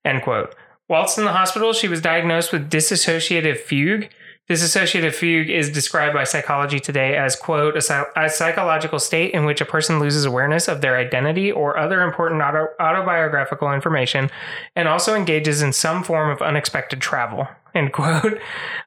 End 0.03 0.23
quote. 0.23 0.53
Whilst 0.89 1.17
in 1.17 1.23
the 1.23 1.31
hospital, 1.31 1.71
she 1.71 1.87
was 1.87 2.01
diagnosed 2.01 2.51
with 2.51 2.69
dissociative 2.69 3.59
fugue. 3.59 4.09
This 4.47 4.61
dissociative 4.61 5.15
fugue 5.15 5.49
is 5.49 5.71
described 5.71 6.13
by 6.13 6.23
Psychology 6.23 6.79
Today 6.79 7.17
as, 7.17 7.35
quote, 7.35 7.75
a, 7.75 8.05
a 8.15 8.29
psychological 8.29 8.99
state 8.99 9.31
in 9.33 9.43
which 9.45 9.59
a 9.59 9.65
person 9.65 9.99
loses 9.99 10.23
awareness 10.23 10.67
of 10.67 10.81
their 10.81 10.97
identity 10.97 11.51
or 11.51 11.77
other 11.79 12.03
important 12.03 12.43
auto- 12.43 12.67
autobiographical 12.79 13.73
information 13.73 14.29
and 14.75 14.87
also 14.87 15.15
engages 15.15 15.63
in 15.63 15.73
some 15.73 16.03
form 16.03 16.29
of 16.29 16.43
unexpected 16.43 17.01
travel, 17.01 17.47
end 17.73 17.91
quote. 17.91 18.39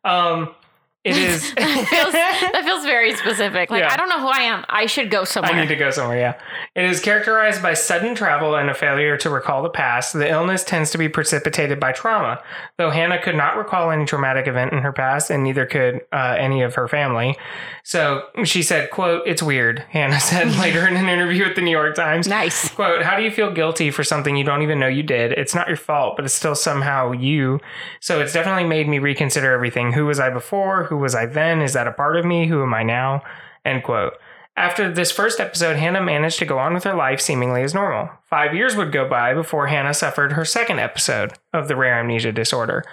Um, 0.04 0.54
it 1.04 1.16
is. 1.16 1.54
that, 1.56 1.86
feels, 1.88 2.12
that 2.12 2.62
feels 2.64 2.84
very 2.84 3.14
specific. 3.16 3.70
Like, 3.70 3.80
Yeah. 3.80 3.92
I 3.92 3.96
don't 3.96 4.08
know 4.08 4.20
who 4.20 4.26
I 4.26 4.40
am. 4.40 4.64
I 4.68 4.86
should 4.86 5.10
go 5.10 5.24
somewhere. 5.24 5.52
I 5.52 5.60
need 5.60 5.68
to 5.68 5.76
go 5.76 5.90
somewhere, 5.90 6.18
yeah. 6.18 6.34
It 6.74 6.84
is 6.84 7.00
characterized 7.00 7.62
by 7.62 7.74
sudden 7.74 8.14
travel 8.14 8.56
and 8.56 8.68
a 8.68 8.74
failure 8.74 9.16
to 9.18 9.30
recall 9.30 9.62
the 9.62 9.70
past. 9.70 10.12
The 10.12 10.28
illness 10.28 10.64
tends 10.64 10.90
to 10.90 10.98
be 10.98 11.08
precipitated 11.08 11.78
by 11.80 11.92
trauma. 11.92 12.42
Though 12.76 12.90
Hannah 12.90 13.22
could 13.22 13.36
not 13.36 13.56
recall 13.56 13.90
any 13.90 14.04
traumatic 14.04 14.46
event 14.46 14.72
in 14.72 14.80
her 14.80 14.92
past, 14.92 15.30
and 15.30 15.44
neither 15.44 15.66
could 15.66 16.00
uh, 16.12 16.36
any 16.38 16.62
of 16.62 16.74
her 16.74 16.88
family. 16.88 17.36
So 17.84 18.24
she 18.44 18.62
said, 18.62 18.90
quote, 18.90 19.22
it's 19.26 19.42
weird, 19.42 19.78
Hannah 19.90 20.20
said 20.20 20.54
later 20.56 20.86
in 20.86 20.96
an 20.96 21.08
interview 21.08 21.44
with 21.44 21.54
the 21.54 21.62
New 21.62 21.70
York 21.70 21.94
Times. 21.94 22.26
nice. 22.28 22.68
Quote, 22.70 23.02
how 23.02 23.16
do 23.16 23.22
you 23.22 23.30
feel 23.30 23.50
guilty 23.52 23.90
for 23.90 24.04
something 24.04 24.36
you 24.36 24.44
don't 24.44 24.62
even 24.62 24.78
know 24.78 24.88
you 24.88 25.02
did? 25.02 25.32
It's 25.32 25.54
not 25.54 25.68
your 25.68 25.76
fault, 25.76 26.16
but 26.16 26.24
it's 26.24 26.34
still 26.34 26.54
somehow 26.54 27.12
you. 27.12 27.60
So 28.00 28.20
it's 28.20 28.32
definitely 28.32 28.64
made 28.64 28.88
me 28.88 28.98
reconsider 28.98 29.52
everything. 29.52 29.92
Who 29.92 30.04
was 30.06 30.20
I 30.20 30.28
before? 30.30 30.87
Who 30.88 30.98
was 30.98 31.14
I 31.14 31.26
then? 31.26 31.62
Is 31.62 31.72
that 31.74 31.86
a 31.86 31.92
part 31.92 32.16
of 32.16 32.24
me? 32.24 32.46
Who 32.46 32.62
am 32.62 32.74
I 32.74 32.82
now? 32.82 33.22
End 33.64 33.82
quote. 33.82 34.14
After 34.56 34.92
this 34.92 35.12
first 35.12 35.38
episode, 35.38 35.76
Hannah 35.76 36.02
managed 36.02 36.40
to 36.40 36.44
go 36.44 36.58
on 36.58 36.74
with 36.74 36.82
her 36.82 36.94
life 36.94 37.20
seemingly 37.20 37.62
as 37.62 37.74
normal. 37.74 38.10
Five 38.28 38.54
years 38.54 38.74
would 38.74 38.90
go 38.90 39.08
by 39.08 39.32
before 39.32 39.68
Hannah 39.68 39.94
suffered 39.94 40.32
her 40.32 40.44
second 40.44 40.80
episode 40.80 41.34
of 41.52 41.68
the 41.68 41.76
rare 41.76 42.00
amnesia 42.00 42.32
disorder. 42.32 42.84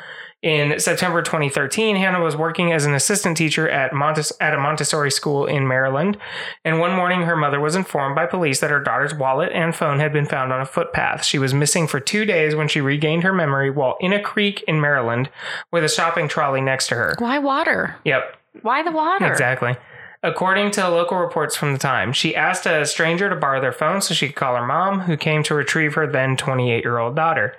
In 0.45 0.79
September 0.79 1.23
2013, 1.23 1.95
Hannah 1.95 2.21
was 2.21 2.35
working 2.37 2.71
as 2.71 2.85
an 2.85 2.93
assistant 2.93 3.35
teacher 3.35 3.67
at, 3.67 3.93
Montes- 3.93 4.31
at 4.39 4.53
a 4.53 4.59
Montessori 4.59 5.09
school 5.09 5.47
in 5.47 5.67
Maryland, 5.67 6.19
and 6.63 6.79
one 6.79 6.91
morning 6.91 7.23
her 7.23 7.35
mother 7.35 7.59
was 7.59 7.75
informed 7.75 8.13
by 8.13 8.27
police 8.27 8.59
that 8.59 8.69
her 8.69 8.79
daughter's 8.79 9.15
wallet 9.15 9.51
and 9.53 9.75
phone 9.75 9.97
had 9.97 10.13
been 10.13 10.27
found 10.27 10.53
on 10.53 10.61
a 10.61 10.65
footpath. 10.67 11.23
She 11.23 11.39
was 11.39 11.55
missing 11.55 11.87
for 11.87 11.99
two 11.99 12.25
days 12.25 12.53
when 12.53 12.67
she 12.67 12.79
regained 12.79 13.23
her 13.23 13.33
memory 13.33 13.71
while 13.71 13.97
in 13.99 14.13
a 14.13 14.21
creek 14.21 14.63
in 14.67 14.79
Maryland 14.79 15.31
with 15.71 15.83
a 15.83 15.89
shopping 15.89 16.27
trolley 16.27 16.61
next 16.61 16.89
to 16.89 16.95
her. 16.95 17.15
Why 17.17 17.39
water? 17.39 17.95
Yep, 18.05 18.37
Why 18.61 18.83
the 18.83 18.91
water? 18.91 19.25
Exactly. 19.25 19.75
According 20.21 20.69
to 20.71 20.87
local 20.89 21.17
reports 21.17 21.55
from 21.55 21.73
the 21.73 21.79
time, 21.79 22.13
she 22.13 22.35
asked 22.35 22.67
a 22.67 22.85
stranger 22.85 23.29
to 23.31 23.35
borrow 23.35 23.61
their 23.61 23.71
phone 23.71 23.99
so 23.99 24.13
she 24.13 24.27
could 24.27 24.35
call 24.35 24.55
her 24.55 24.65
mom, 24.65 25.01
who 25.01 25.17
came 25.17 25.41
to 25.41 25.55
retrieve 25.55 25.95
her 25.95 26.05
then 26.05 26.37
28 26.37 26.83
year 26.83 26.99
old 26.99 27.15
daughter. 27.15 27.55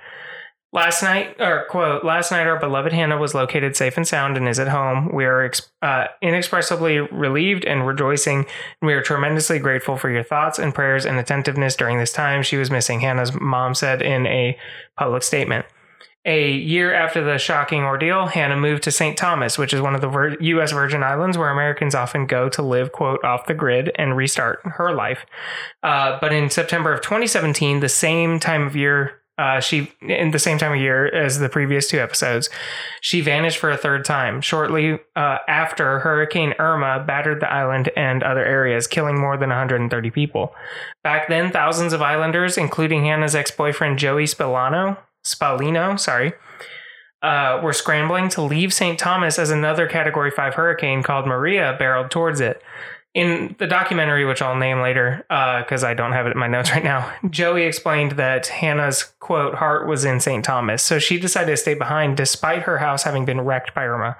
Last 0.72 1.02
night, 1.02 1.36
or 1.40 1.64
quote, 1.70 2.04
last 2.04 2.30
night 2.30 2.46
our 2.46 2.58
beloved 2.58 2.92
Hannah 2.92 3.16
was 3.16 3.34
located 3.34 3.76
safe 3.76 3.96
and 3.96 4.06
sound 4.06 4.36
and 4.36 4.48
is 4.48 4.58
at 4.58 4.68
home. 4.68 5.14
We 5.14 5.24
are 5.24 5.50
uh, 5.80 6.06
inexpressibly 6.20 6.98
relieved 6.98 7.64
and 7.64 7.86
rejoicing. 7.86 8.46
We 8.82 8.92
are 8.92 9.02
tremendously 9.02 9.58
grateful 9.58 9.96
for 9.96 10.10
your 10.10 10.24
thoughts 10.24 10.58
and 10.58 10.74
prayers 10.74 11.06
and 11.06 11.18
attentiveness 11.18 11.76
during 11.76 11.98
this 11.98 12.12
time 12.12 12.42
she 12.42 12.56
was 12.56 12.70
missing, 12.70 13.00
Hannah's 13.00 13.32
mom 13.40 13.74
said 13.74 14.02
in 14.02 14.26
a 14.26 14.58
public 14.98 15.22
statement. 15.22 15.66
A 16.26 16.50
year 16.50 16.92
after 16.92 17.22
the 17.22 17.38
shocking 17.38 17.84
ordeal, 17.84 18.26
Hannah 18.26 18.56
moved 18.56 18.82
to 18.82 18.90
St. 18.90 19.16
Thomas, 19.16 19.56
which 19.56 19.72
is 19.72 19.80
one 19.80 19.94
of 19.94 20.00
the 20.00 20.36
U.S. 20.40 20.72
Virgin 20.72 21.04
Islands 21.04 21.38
where 21.38 21.50
Americans 21.50 21.94
often 21.94 22.26
go 22.26 22.48
to 22.48 22.62
live, 22.62 22.90
quote, 22.90 23.22
off 23.24 23.46
the 23.46 23.54
grid 23.54 23.92
and 23.94 24.16
restart 24.16 24.58
her 24.64 24.92
life. 24.92 25.24
Uh, 25.84 26.18
but 26.20 26.32
in 26.32 26.50
September 26.50 26.92
of 26.92 27.00
2017, 27.00 27.78
the 27.78 27.88
same 27.88 28.40
time 28.40 28.66
of 28.66 28.74
year, 28.74 29.22
uh, 29.38 29.60
she, 29.60 29.92
in 30.00 30.30
the 30.30 30.38
same 30.38 30.56
time 30.56 30.72
of 30.72 30.78
year 30.78 31.06
as 31.06 31.38
the 31.38 31.48
previous 31.48 31.88
two 31.88 31.98
episodes, 31.98 32.48
she 33.02 33.20
vanished 33.20 33.58
for 33.58 33.70
a 33.70 33.76
third 33.76 34.04
time 34.04 34.40
shortly 34.40 34.98
uh, 35.14 35.38
after 35.46 35.98
Hurricane 36.00 36.54
Irma 36.58 37.04
battered 37.06 37.40
the 37.40 37.52
island 37.52 37.90
and 37.96 38.22
other 38.22 38.44
areas, 38.44 38.86
killing 38.86 39.20
more 39.20 39.36
than 39.36 39.50
130 39.50 40.10
people. 40.10 40.54
Back 41.04 41.28
then, 41.28 41.52
thousands 41.52 41.92
of 41.92 42.00
islanders, 42.00 42.56
including 42.56 43.04
Hannah's 43.04 43.34
ex 43.34 43.50
boyfriend 43.50 43.98
Joey 43.98 44.26
Spillano, 44.26 44.96
Spalino, 45.24 46.00
sorry, 46.00 46.32
uh, 47.22 47.60
were 47.62 47.72
scrambling 47.72 48.28
to 48.30 48.42
leave 48.42 48.72
St. 48.72 48.98
Thomas 48.98 49.38
as 49.38 49.50
another 49.50 49.86
Category 49.86 50.30
5 50.30 50.54
hurricane 50.54 51.02
called 51.02 51.26
Maria 51.26 51.74
barreled 51.78 52.10
towards 52.10 52.40
it. 52.40 52.62
In 53.16 53.56
the 53.58 53.66
documentary, 53.66 54.26
which 54.26 54.42
I'll 54.42 54.56
name 54.56 54.82
later 54.82 55.24
uh, 55.30 55.62
because 55.62 55.82
I 55.82 55.94
don't 55.94 56.12
have 56.12 56.26
it 56.26 56.32
in 56.32 56.38
my 56.38 56.48
notes 56.48 56.70
right 56.70 56.84
now, 56.84 57.10
Joey 57.30 57.62
explained 57.62 58.12
that 58.12 58.48
Hannah's 58.48 59.04
quote 59.20 59.54
heart 59.54 59.88
was 59.88 60.04
in 60.04 60.20
St. 60.20 60.44
Thomas, 60.44 60.82
so 60.82 60.98
she 60.98 61.18
decided 61.18 61.52
to 61.52 61.56
stay 61.56 61.72
behind 61.72 62.18
despite 62.18 62.64
her 62.64 62.76
house 62.76 63.04
having 63.04 63.24
been 63.24 63.40
wrecked 63.40 63.74
by 63.74 63.86
Irma. 63.86 64.18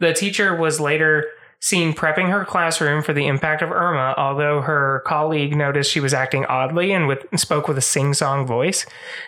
The 0.00 0.12
teacher 0.12 0.52
was 0.52 0.80
later 0.80 1.26
seen 1.60 1.94
prepping 1.94 2.28
her 2.28 2.44
classroom 2.44 3.04
for 3.04 3.12
the 3.12 3.28
impact 3.28 3.62
of 3.62 3.70
Irma, 3.70 4.16
although 4.18 4.62
her 4.62 5.04
colleague 5.06 5.54
noticed 5.56 5.92
she 5.92 6.00
was 6.00 6.12
acting 6.12 6.44
oddly 6.46 6.90
and 6.90 7.06
with, 7.06 7.24
spoke 7.36 7.68
with 7.68 7.78
a 7.78 7.82
sing 7.82 8.14
song 8.14 8.48
voice. 8.48 8.84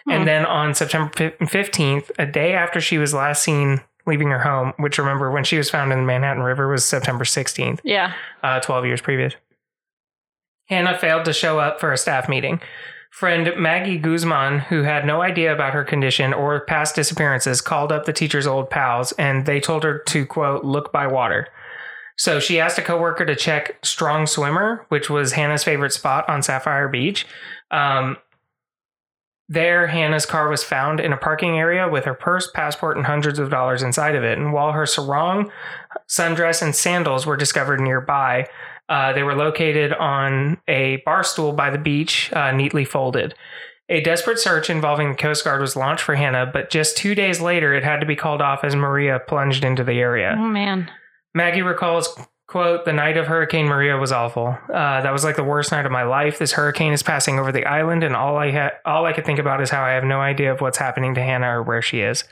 And 0.09 0.23
hmm. 0.23 0.27
then 0.27 0.45
on 0.45 0.75
September 0.75 1.13
15th, 1.15 2.11
a 2.19 2.27
day 2.27 2.55
after 2.55 2.81
she 2.81 2.99
was 2.99 3.15
last 3.15 3.45
seen 3.45 3.83
leaving 4.07 4.29
her 4.31 4.39
home, 4.41 4.73
which 4.79 4.99
remember 4.99 5.31
when 5.31 5.45
she 5.45 5.59
was 5.59 5.69
found 5.71 5.93
in 5.93 5.99
the 6.01 6.05
Manhattan 6.05 6.43
River 6.43 6.69
was 6.69 6.85
September 6.85 7.25
16th, 7.25 7.81
Yeah. 7.85 8.13
uh, 8.43 8.61
12 8.61 8.87
years 8.87 9.01
previous. 9.01 9.35
Hannah 10.69 10.99
failed 10.99 11.25
to 11.27 11.33
show 11.33 11.59
up 11.59 11.81
for 11.81 11.93
a 11.93 11.97
staff 11.99 12.29
meeting. 12.29 12.61
Friend 13.13 13.53
Maggie 13.57 13.99
Guzman, 13.99 14.59
who 14.59 14.83
had 14.83 15.07
no 15.07 15.23
idea 15.23 15.53
about 15.53 15.73
her 15.73 15.85
condition 15.85 16.35
or 16.35 16.61
past 16.67 16.95
disappearances, 16.95 17.61
called 17.61 17.91
up 17.93 18.05
the 18.05 18.13
teacher's 18.13 18.47
old 18.47 18.69
pals 18.69 19.13
and 19.13 19.47
they 19.47 19.61
told 19.61 19.85
her 19.85 19.99
to, 20.01 20.27
quote, 20.27 20.65
look 20.65 20.93
by 20.93 21.07
water. 21.07 21.49
So 22.19 22.41
she 22.41 22.59
asked 22.61 22.79
a 22.79 22.83
coworker 22.83 23.25
to 23.25 23.37
check 23.37 23.79
Strong 23.85 24.27
Swimmer, 24.27 24.85
which 24.89 25.09
was 25.09 25.33
Hannah's 25.33 25.65
favorite 25.65 25.93
spot 25.93 26.29
on 26.29 26.43
Sapphire 26.43 26.89
Beach. 26.89 27.27
Um, 27.71 28.17
there, 29.49 29.87
Hannah's 29.87 30.27
car 30.27 30.49
was 30.49 30.65
found 30.65 30.99
in 30.99 31.13
a 31.13 31.17
parking 31.17 31.59
area 31.59 31.89
with 31.89 32.05
her 32.05 32.15
purse, 32.15 32.51
passport, 32.53 32.97
and 32.97 33.07
hundreds 33.07 33.39
of 33.39 33.51
dollars 33.51 33.83
inside 33.83 34.17
of 34.17 34.25
it. 34.25 34.39
And 34.39 34.53
while 34.53 34.73
her 34.73 34.87
sarong, 34.87 35.51
sundress, 36.09 36.63
and 36.63 36.75
sandals 36.75 37.27
were 37.27 37.37
discovered 37.37 37.81
nearby, 37.81 38.49
uh, 38.89 39.13
they 39.13 39.23
were 39.23 39.35
located 39.35 39.93
on 39.93 40.59
a 40.69 40.97
bar 41.05 41.23
stool 41.23 41.53
by 41.53 41.71
the 41.71 41.79
beach, 41.79 42.33
uh, 42.33 42.53
neatly 42.53 42.85
folded. 42.85 43.35
A 43.89 44.01
desperate 44.01 44.41
search 44.41 44.69
involving 44.69 45.11
the 45.11 45.17
Coast 45.17 45.45
Guard 45.45 45.61
was 45.61 45.77
launched 45.77 46.03
for 46.03 46.17
Hannah, 46.17 46.51
but 46.53 46.71
just 46.71 46.97
two 46.97 47.15
days 47.15 47.41
later, 47.41 47.73
it 47.73 47.85
had 47.85 48.01
to 48.01 48.07
be 48.07 48.17
called 48.17 48.43
off 48.43 48.65
as 48.65 48.75
Maria 48.75 49.21
plunged 49.29 49.65
into 49.65 49.85
the 49.85 50.01
area. 50.01 50.35
Oh 50.37 50.49
man. 50.49 50.91
Maggie 51.35 51.63
recalls, 51.63 52.19
quote, 52.47 52.85
the 52.85 52.93
night 52.93 53.17
of 53.17 53.27
Hurricane 53.27 53.67
Maria 53.67 53.97
was 53.97 54.13
awful. 54.13 54.57
Uh, 54.73 55.01
that 55.03 55.13
was 55.13 55.25
like 55.25 55.35
the 55.35 55.45
worst 55.45 55.73
night 55.73 55.85
of 55.85 55.91
my 55.91 56.05
life. 56.05 56.39
This 56.39 56.53
hurricane 56.53 56.93
is 56.93 57.03
passing 57.03 57.39
over 57.39 57.51
the 57.51 57.65
island, 57.67 58.05
and 58.05 58.15
all 58.15 58.37
I 58.37 58.53
ha- 58.53 58.71
all 58.85 59.05
I 59.05 59.13
could 59.13 59.25
think 59.25 59.41
about 59.41 59.61
is 59.61 59.71
how 59.71 59.83
I 59.83 59.91
have 59.91 60.05
no 60.05 60.21
idea 60.21 60.53
of 60.53 60.61
what's 60.61 60.79
happening 60.79 61.15
to 61.17 61.23
Hannah 61.23 61.59
or 61.59 61.63
where 61.63 61.83
she 61.83 62.01
is. 62.01 62.25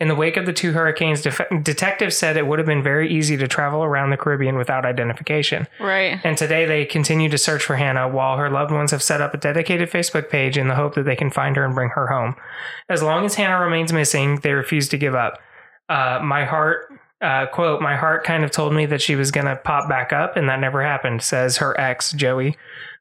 In 0.00 0.08
the 0.08 0.14
wake 0.14 0.38
of 0.38 0.46
the 0.46 0.52
two 0.54 0.72
hurricanes, 0.72 1.20
def- 1.20 1.42
detectives 1.62 2.16
said 2.16 2.36
it 2.36 2.46
would 2.46 2.58
have 2.58 2.66
been 2.66 2.82
very 2.82 3.12
easy 3.12 3.36
to 3.36 3.46
travel 3.46 3.84
around 3.84 4.10
the 4.10 4.16
Caribbean 4.16 4.56
without 4.56 4.86
identification. 4.86 5.66
Right. 5.78 6.18
And 6.24 6.38
today 6.38 6.64
they 6.64 6.86
continue 6.86 7.28
to 7.28 7.38
search 7.38 7.62
for 7.62 7.76
Hannah 7.76 8.08
while 8.08 8.38
her 8.38 8.48
loved 8.48 8.72
ones 8.72 8.90
have 8.90 9.02
set 9.02 9.20
up 9.20 9.34
a 9.34 9.38
dedicated 9.38 9.90
Facebook 9.90 10.30
page 10.30 10.56
in 10.56 10.68
the 10.68 10.76
hope 10.76 10.94
that 10.94 11.04
they 11.04 11.16
can 11.16 11.30
find 11.30 11.56
her 11.56 11.64
and 11.64 11.74
bring 11.74 11.90
her 11.90 12.06
home. 12.06 12.36
As 12.88 13.02
long 13.02 13.26
as 13.26 13.34
Hannah 13.34 13.60
remains 13.62 13.92
missing, 13.92 14.36
they 14.36 14.52
refuse 14.52 14.88
to 14.88 14.96
give 14.96 15.14
up. 15.14 15.38
Uh, 15.90 16.20
my 16.22 16.44
heart, 16.44 16.87
uh, 17.20 17.46
quote, 17.46 17.80
my 17.80 17.96
heart 17.96 18.24
kind 18.24 18.44
of 18.44 18.50
told 18.50 18.72
me 18.72 18.86
that 18.86 19.02
she 19.02 19.16
was 19.16 19.30
going 19.30 19.46
to 19.46 19.56
pop 19.56 19.88
back 19.88 20.12
up, 20.12 20.36
and 20.36 20.48
that 20.48 20.60
never 20.60 20.82
happened, 20.82 21.22
says 21.22 21.56
her 21.58 21.78
ex, 21.80 22.12
Joey. 22.12 22.56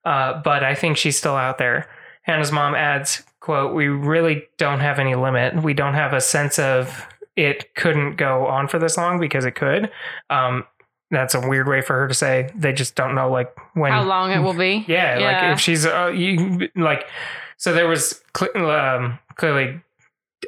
Uh, 0.06 0.42
but 0.44 0.64
I 0.64 0.74
think 0.76 0.98
she's 0.98 1.18
still 1.18 1.36
out 1.36 1.58
there. 1.58 1.88
Hannah's 2.24 2.52
mom 2.52 2.76
adds, 2.76 3.24
quote, 3.40 3.74
we 3.74 3.88
really 3.88 4.44
don't 4.58 4.80
have 4.80 5.00
any 5.00 5.16
limit. 5.16 5.62
We 5.62 5.74
don't 5.74 5.94
have 5.94 6.14
a 6.14 6.22
sense 6.22 6.60
of 6.60 7.06
it 7.36 7.74
couldn't 7.76 8.16
go 8.16 8.48
on 8.48 8.68
for 8.68 8.80
this 8.80 8.98
long 8.98 9.20
because 9.20 9.46
it 9.46 9.52
could. 9.56 9.92
Um, 10.30 10.66
that's 11.12 11.36
a 11.36 11.48
weird 11.48 11.68
way 11.68 11.82
for 11.82 11.94
her 12.00 12.08
to 12.08 12.14
say 12.14 12.50
they 12.56 12.74
just 12.74 12.96
don't 12.96 13.16
know 13.16 13.32
like 13.32 13.56
when 13.76 13.92
How 13.92 14.04
long 14.04 14.32
it 14.32 14.40
will 14.40 14.54
be? 14.54 14.84
yeah, 14.88 15.18
like 15.20 15.54
if 15.54 15.60
she's 15.62 15.86
uh, 15.86 16.08
you 16.08 16.68
like 16.76 17.08
so 17.56 17.74
there 17.74 17.88
was 17.88 18.22
cl- 18.38 18.70
um, 18.70 19.18
clearly 19.36 19.80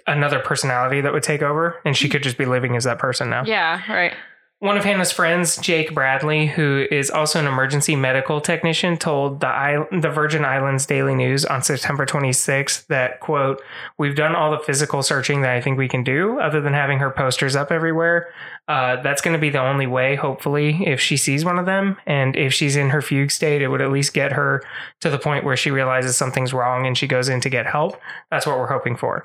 another 0.09 0.39
personality 0.39 1.01
that 1.01 1.13
would 1.13 1.23
take 1.23 1.41
over 1.41 1.79
and 1.85 1.95
she 1.95 2.09
could 2.09 2.23
just 2.23 2.37
be 2.37 2.45
living 2.45 2.75
as 2.75 2.83
that 2.83 2.99
person 2.99 3.29
now 3.29 3.43
yeah. 3.45 3.81
Right. 3.91 4.13
one 4.59 4.75
of 4.77 4.83
Hannah's 4.83 5.13
friends, 5.13 5.55
Jake 5.55 5.93
Bradley, 5.93 6.47
who 6.47 6.85
is 6.91 7.09
also 7.09 7.39
an 7.39 7.47
emergency 7.47 7.95
medical 7.95 8.41
technician, 8.41 8.97
told 8.97 9.39
the 9.39 9.47
I- 9.47 9.87
the 9.91 10.09
Virgin 10.09 10.43
Islands 10.43 10.85
Daily 10.85 11.15
News 11.15 11.45
on 11.45 11.61
September 11.61 12.05
26th 12.05 12.85
that 12.87 13.21
quote, 13.21 13.61
"We've 13.97 14.15
done 14.17 14.35
all 14.35 14.51
the 14.51 14.59
physical 14.59 15.01
searching 15.01 15.41
that 15.43 15.51
I 15.55 15.61
think 15.61 15.77
we 15.77 15.87
can 15.87 16.03
do, 16.03 16.41
other 16.41 16.59
than 16.59 16.73
having 16.73 16.99
her 16.99 17.09
posters 17.09 17.55
up 17.55 17.71
everywhere. 17.71 18.27
Uh, 18.67 18.97
that's 19.01 19.21
going 19.21 19.33
to 19.33 19.39
be 19.39 19.49
the 19.49 19.61
only 19.61 19.87
way, 19.87 20.15
hopefully, 20.15 20.83
if 20.85 20.99
she 20.99 21.15
sees 21.15 21.45
one 21.45 21.57
of 21.57 21.65
them, 21.65 21.95
and 22.05 22.35
if 22.35 22.53
she's 22.53 22.75
in 22.75 22.89
her 22.89 23.01
fugue 23.01 23.31
state, 23.31 23.61
it 23.61 23.69
would 23.69 23.81
at 23.81 23.91
least 23.91 24.13
get 24.13 24.33
her 24.33 24.61
to 24.99 25.09
the 25.09 25.17
point 25.17 25.45
where 25.45 25.55
she 25.57 25.71
realizes 25.71 26.17
something's 26.17 26.53
wrong 26.53 26.85
and 26.85 26.97
she 26.97 27.07
goes 27.07 27.29
in 27.29 27.39
to 27.41 27.49
get 27.49 27.65
help. 27.65 27.99
That's 28.29 28.45
what 28.45 28.59
we're 28.59 28.67
hoping 28.67 28.97
for." 28.97 29.23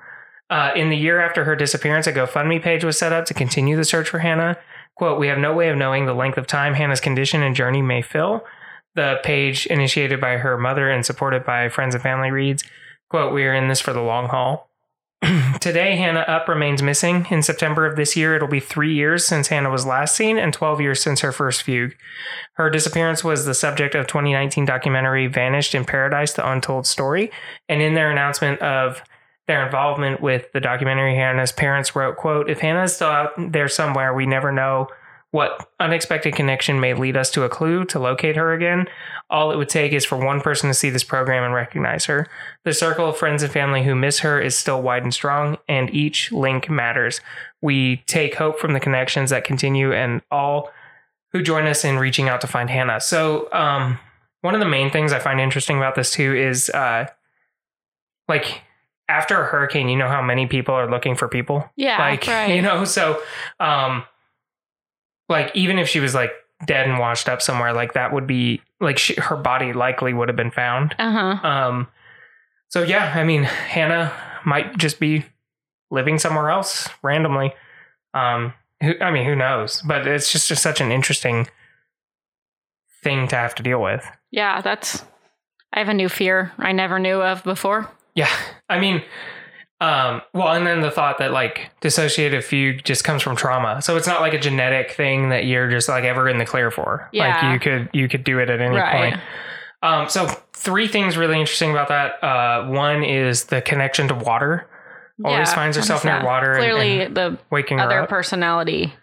Uh, 0.55 0.71
in 0.77 0.88
the 0.88 0.97
year 0.97 1.19
after 1.19 1.43
her 1.43 1.57
disappearance, 1.57 2.07
a 2.07 2.12
GoFundMe 2.12 2.62
page 2.62 2.85
was 2.85 2.97
set 2.97 3.12
up 3.12 3.25
to 3.25 3.35
continue 3.35 3.77
the 3.77 3.83
search 3.83 4.09
for 4.09 4.21
Hannah. 4.21 4.57
Quote, 4.95 5.19
we 5.19 5.27
have 5.27 5.37
no 5.37 5.53
way 5.53 5.69
of 5.69 5.77
knowing 5.77 6.07
the 6.07 6.14
length 6.14 6.38
of 6.38 6.47
time 6.47 6.75
Hannah's 6.75 7.01
condition 7.01 7.43
and 7.43 7.57
journey 7.57 7.83
may 7.83 8.03
fill. 8.03 8.45
The 8.95 9.19
page, 9.25 9.67
initiated 9.67 10.21
by 10.21 10.37
her 10.37 10.57
mother 10.57 10.88
and 10.88 11.05
supported 11.05 11.45
by 11.45 11.69
friends 11.71 11.97
and 11.97 12.03
family, 12.03 12.31
reads, 12.31 12.62
quote, 13.11 13.35
we 13.35 13.45
are 13.47 13.53
in 13.53 13.67
this 13.67 13.81
for 13.81 13.93
the 13.93 14.01
long 14.01 14.29
haul. 14.29 14.71
Today, 15.61 15.97
Hannah 15.97 16.21
Upp 16.21 16.47
remains 16.47 16.85
missing. 16.85 17.27
In 17.31 17.43
September 17.43 17.85
of 17.85 17.97
this 17.97 18.17
year, 18.17 18.37
it'll 18.37 18.47
be 18.47 18.61
three 18.61 18.95
years 18.95 19.27
since 19.27 19.49
Hannah 19.49 19.71
was 19.71 19.85
last 19.85 20.14
seen 20.14 20.38
and 20.38 20.55
12 20.55 20.81
years 20.81 21.03
since 21.03 21.21
her 21.23 21.33
first 21.33 21.64
fugue. 21.64 21.97
Her 22.53 22.71
disappearance 22.71 23.25
was 23.25 23.45
the 23.45 23.55
subject 23.55 23.97
of 23.97 24.07
2019 24.07 24.67
documentary 24.67 25.27
Vanished 25.27 25.75
in 25.75 25.85
Paradise, 25.85 26.33
The 26.33 26.49
Untold 26.49 26.87
Story. 26.87 27.33
And 27.69 27.83
in 27.83 27.95
their 27.95 28.12
announcement 28.12 28.61
of 28.61 29.03
their 29.47 29.65
involvement 29.65 30.21
with 30.21 30.51
the 30.53 30.61
documentary 30.61 31.15
hannah's 31.15 31.53
parents 31.53 31.95
wrote 31.95 32.17
quote 32.17 32.49
if 32.49 32.61
hannah's 32.61 32.95
still 32.95 33.09
out 33.09 33.31
there 33.37 33.69
somewhere 33.69 34.15
we 34.15 34.27
never 34.27 34.53
know 34.53 34.89
what 35.35 35.69
unexpected 35.81 36.33
connection 36.33 36.79
may 36.79 36.95
lead 36.95 37.17
us 37.17 37.29
to 37.29 37.43
a 37.43 37.49
clue 37.49 37.85
to 37.85 37.99
locate 37.99 38.37
her 38.37 38.53
again. 38.53 38.87
All 39.29 39.51
it 39.51 39.57
would 39.57 39.69
take 39.69 39.93
is 39.93 40.05
for 40.05 40.17
one 40.17 40.41
person 40.41 40.71
to 40.71 40.75
see 40.75 40.91
this 40.91 41.03
program 41.03 41.43
and 41.43 41.53
recognize 41.53 42.05
her. 42.05 42.29
The 42.63 42.73
circle 42.73 43.09
of 43.09 43.17
friends 43.17 43.43
and 43.43 43.53
family 43.53 43.83
who 43.83 43.97
miss 43.97 44.21
her 44.21 44.41
is 44.41 44.57
still 44.57 44.81
wide 44.81 45.03
and 45.03 45.13
strong 45.13 45.59
and 45.69 45.93
each 45.93 46.31
link 46.31 46.71
matters. 46.71 47.21
We 47.61 47.97
take 48.07 48.37
hope 48.37 48.61
from 48.61 48.75
the 48.75 48.81
connections 48.81 49.31
that 49.31 49.43
continue 49.43 49.93
and 49.93 50.23
all 50.31 50.71
who 51.33 51.43
join 51.43 51.67
us 51.67 51.85
in 51.85 51.99
reaching 51.99 52.29
out 52.29 52.41
to 52.43 52.47
find 52.47 52.71
hannah. 52.71 53.01
So 53.01 53.53
um, 53.53 53.99
one 54.43 54.55
of 54.55 54.61
the 54.61 54.69
main 54.69 54.93
things 54.93 55.13
i 55.13 55.19
find 55.19 55.41
interesting 55.41 55.79
about 55.79 55.97
this 55.97 56.13
too 56.13 56.33
is 56.33 56.71
uh, 56.71 57.09
like 58.29 58.63
after 59.09 59.40
a 59.40 59.47
hurricane, 59.47 59.88
you 59.88 59.97
know 59.97 60.09
how 60.09 60.23
many 60.23 60.47
people 60.47 60.75
are 60.75 60.90
looking 60.90 61.14
for 61.14 61.29
people. 61.29 61.69
Yeah, 61.77 61.99
like 61.99 62.27
right. 62.27 62.55
you 62.55 62.62
know, 62.62 62.85
so 62.85 63.21
um, 63.61 64.05
like 65.29 65.55
even 65.55 65.79
if 65.79 65.88
she 65.88 66.01
was 66.01 66.14
like 66.14 66.33
dead 66.67 66.88
and 66.88 66.99
washed 66.99 67.29
up 67.29 67.43
somewhere, 67.43 67.73
like 67.73 67.95
that 67.95 68.12
would 68.12 68.27
be 68.27 68.62
like 68.81 68.99
she, 68.99 69.14
her 69.14 69.37
body 69.37 69.73
likely 69.73 70.12
would 70.12 70.29
have 70.29 70.37
been 70.37 70.51
found. 70.51 70.95
Uh 70.99 71.12
huh. 71.12 71.49
Um, 71.49 71.88
so 72.69 72.83
yeah, 72.83 73.12
I 73.14 73.25
mean, 73.25 73.45
Hannah 73.45 74.12
might 74.45 74.77
just 74.77 74.99
be 74.99 75.25
living 75.90 76.19
somewhere 76.19 76.51
else 76.51 76.88
randomly. 77.03 77.55
Um, 78.14 78.53
who, 78.83 78.95
I 79.01 79.11
mean, 79.11 79.25
who 79.25 79.37
knows? 79.37 79.83
But 79.83 80.07
it's 80.07 80.33
just, 80.33 80.49
just 80.49 80.62
such 80.62 80.81
an 80.81 80.93
interesting 80.93 81.47
thing 83.03 83.29
to 83.29 83.37
have 83.37 83.55
to 83.57 83.62
deal 83.62 83.81
with. 83.81 84.05
Yeah, 84.31 84.61
that's. 84.61 85.05
I 85.73 85.81
have 85.81 85.88
a 85.88 85.95
new 85.95 86.09
fear 86.09 86.53
I 86.59 86.73
never 86.73 86.99
knew 86.99 87.21
of 87.21 87.43
before. 87.43 87.90
Yeah. 88.14 88.29
I 88.68 88.79
mean, 88.79 89.03
um, 89.81 90.22
well, 90.33 90.53
and 90.55 90.66
then 90.66 90.81
the 90.81 90.90
thought 90.90 91.18
that 91.18 91.33
like 91.33 91.70
dissociative 91.83 92.44
fugue 92.44 92.85
just 92.85 93.05
comes 93.05 93.22
from 93.22 93.37
trauma. 93.37 93.83
So 93.83 93.96
it's 93.96 94.07
not 94.07 94.20
like 94.20 94.33
a 94.33 94.38
genetic 94.38 94.92
thing 94.92 95.29
that 95.31 95.44
you're 95.46 95.68
just 95.70 95.88
like 95.88 96.05
ever 96.05 96.29
in 96.29 96.38
the 96.38 96.46
clear 96.46 96.70
for. 96.70 97.09
Yeah. 97.12 97.42
Like 97.42 97.53
you 97.53 97.61
could 97.61 97.90
you 97.92 98.09
could 98.09 98.24
do 98.24 98.38
it 98.38 98.48
at 98.50 98.61
any 98.61 98.77
Right. 98.77 99.12
point. 99.14 99.22
Um, 99.83 100.09
so 100.09 100.27
three 100.55 100.88
things 100.88 101.16
really 101.18 101.38
interesting 101.38 101.70
about 101.72 101.88
that. 101.88 102.22
Uh, 102.24 102.66
one 102.68 103.03
is 103.05 103.44
the 103.44 103.61
connection 103.61 104.09
to 104.09 104.14
water. 104.14 104.66
Always 105.24 105.48
Yeah, 105.48 105.55
finds 105.55 105.77
herself 105.77 106.05
near 106.05 106.24
water 106.24 106.53
and- 106.53 106.61
Clearly, 106.61 107.00
and 107.03 107.16
the 107.16 107.38
waking 107.50 107.79
her 107.79 107.85
other 107.85 108.07
personality 108.07 108.94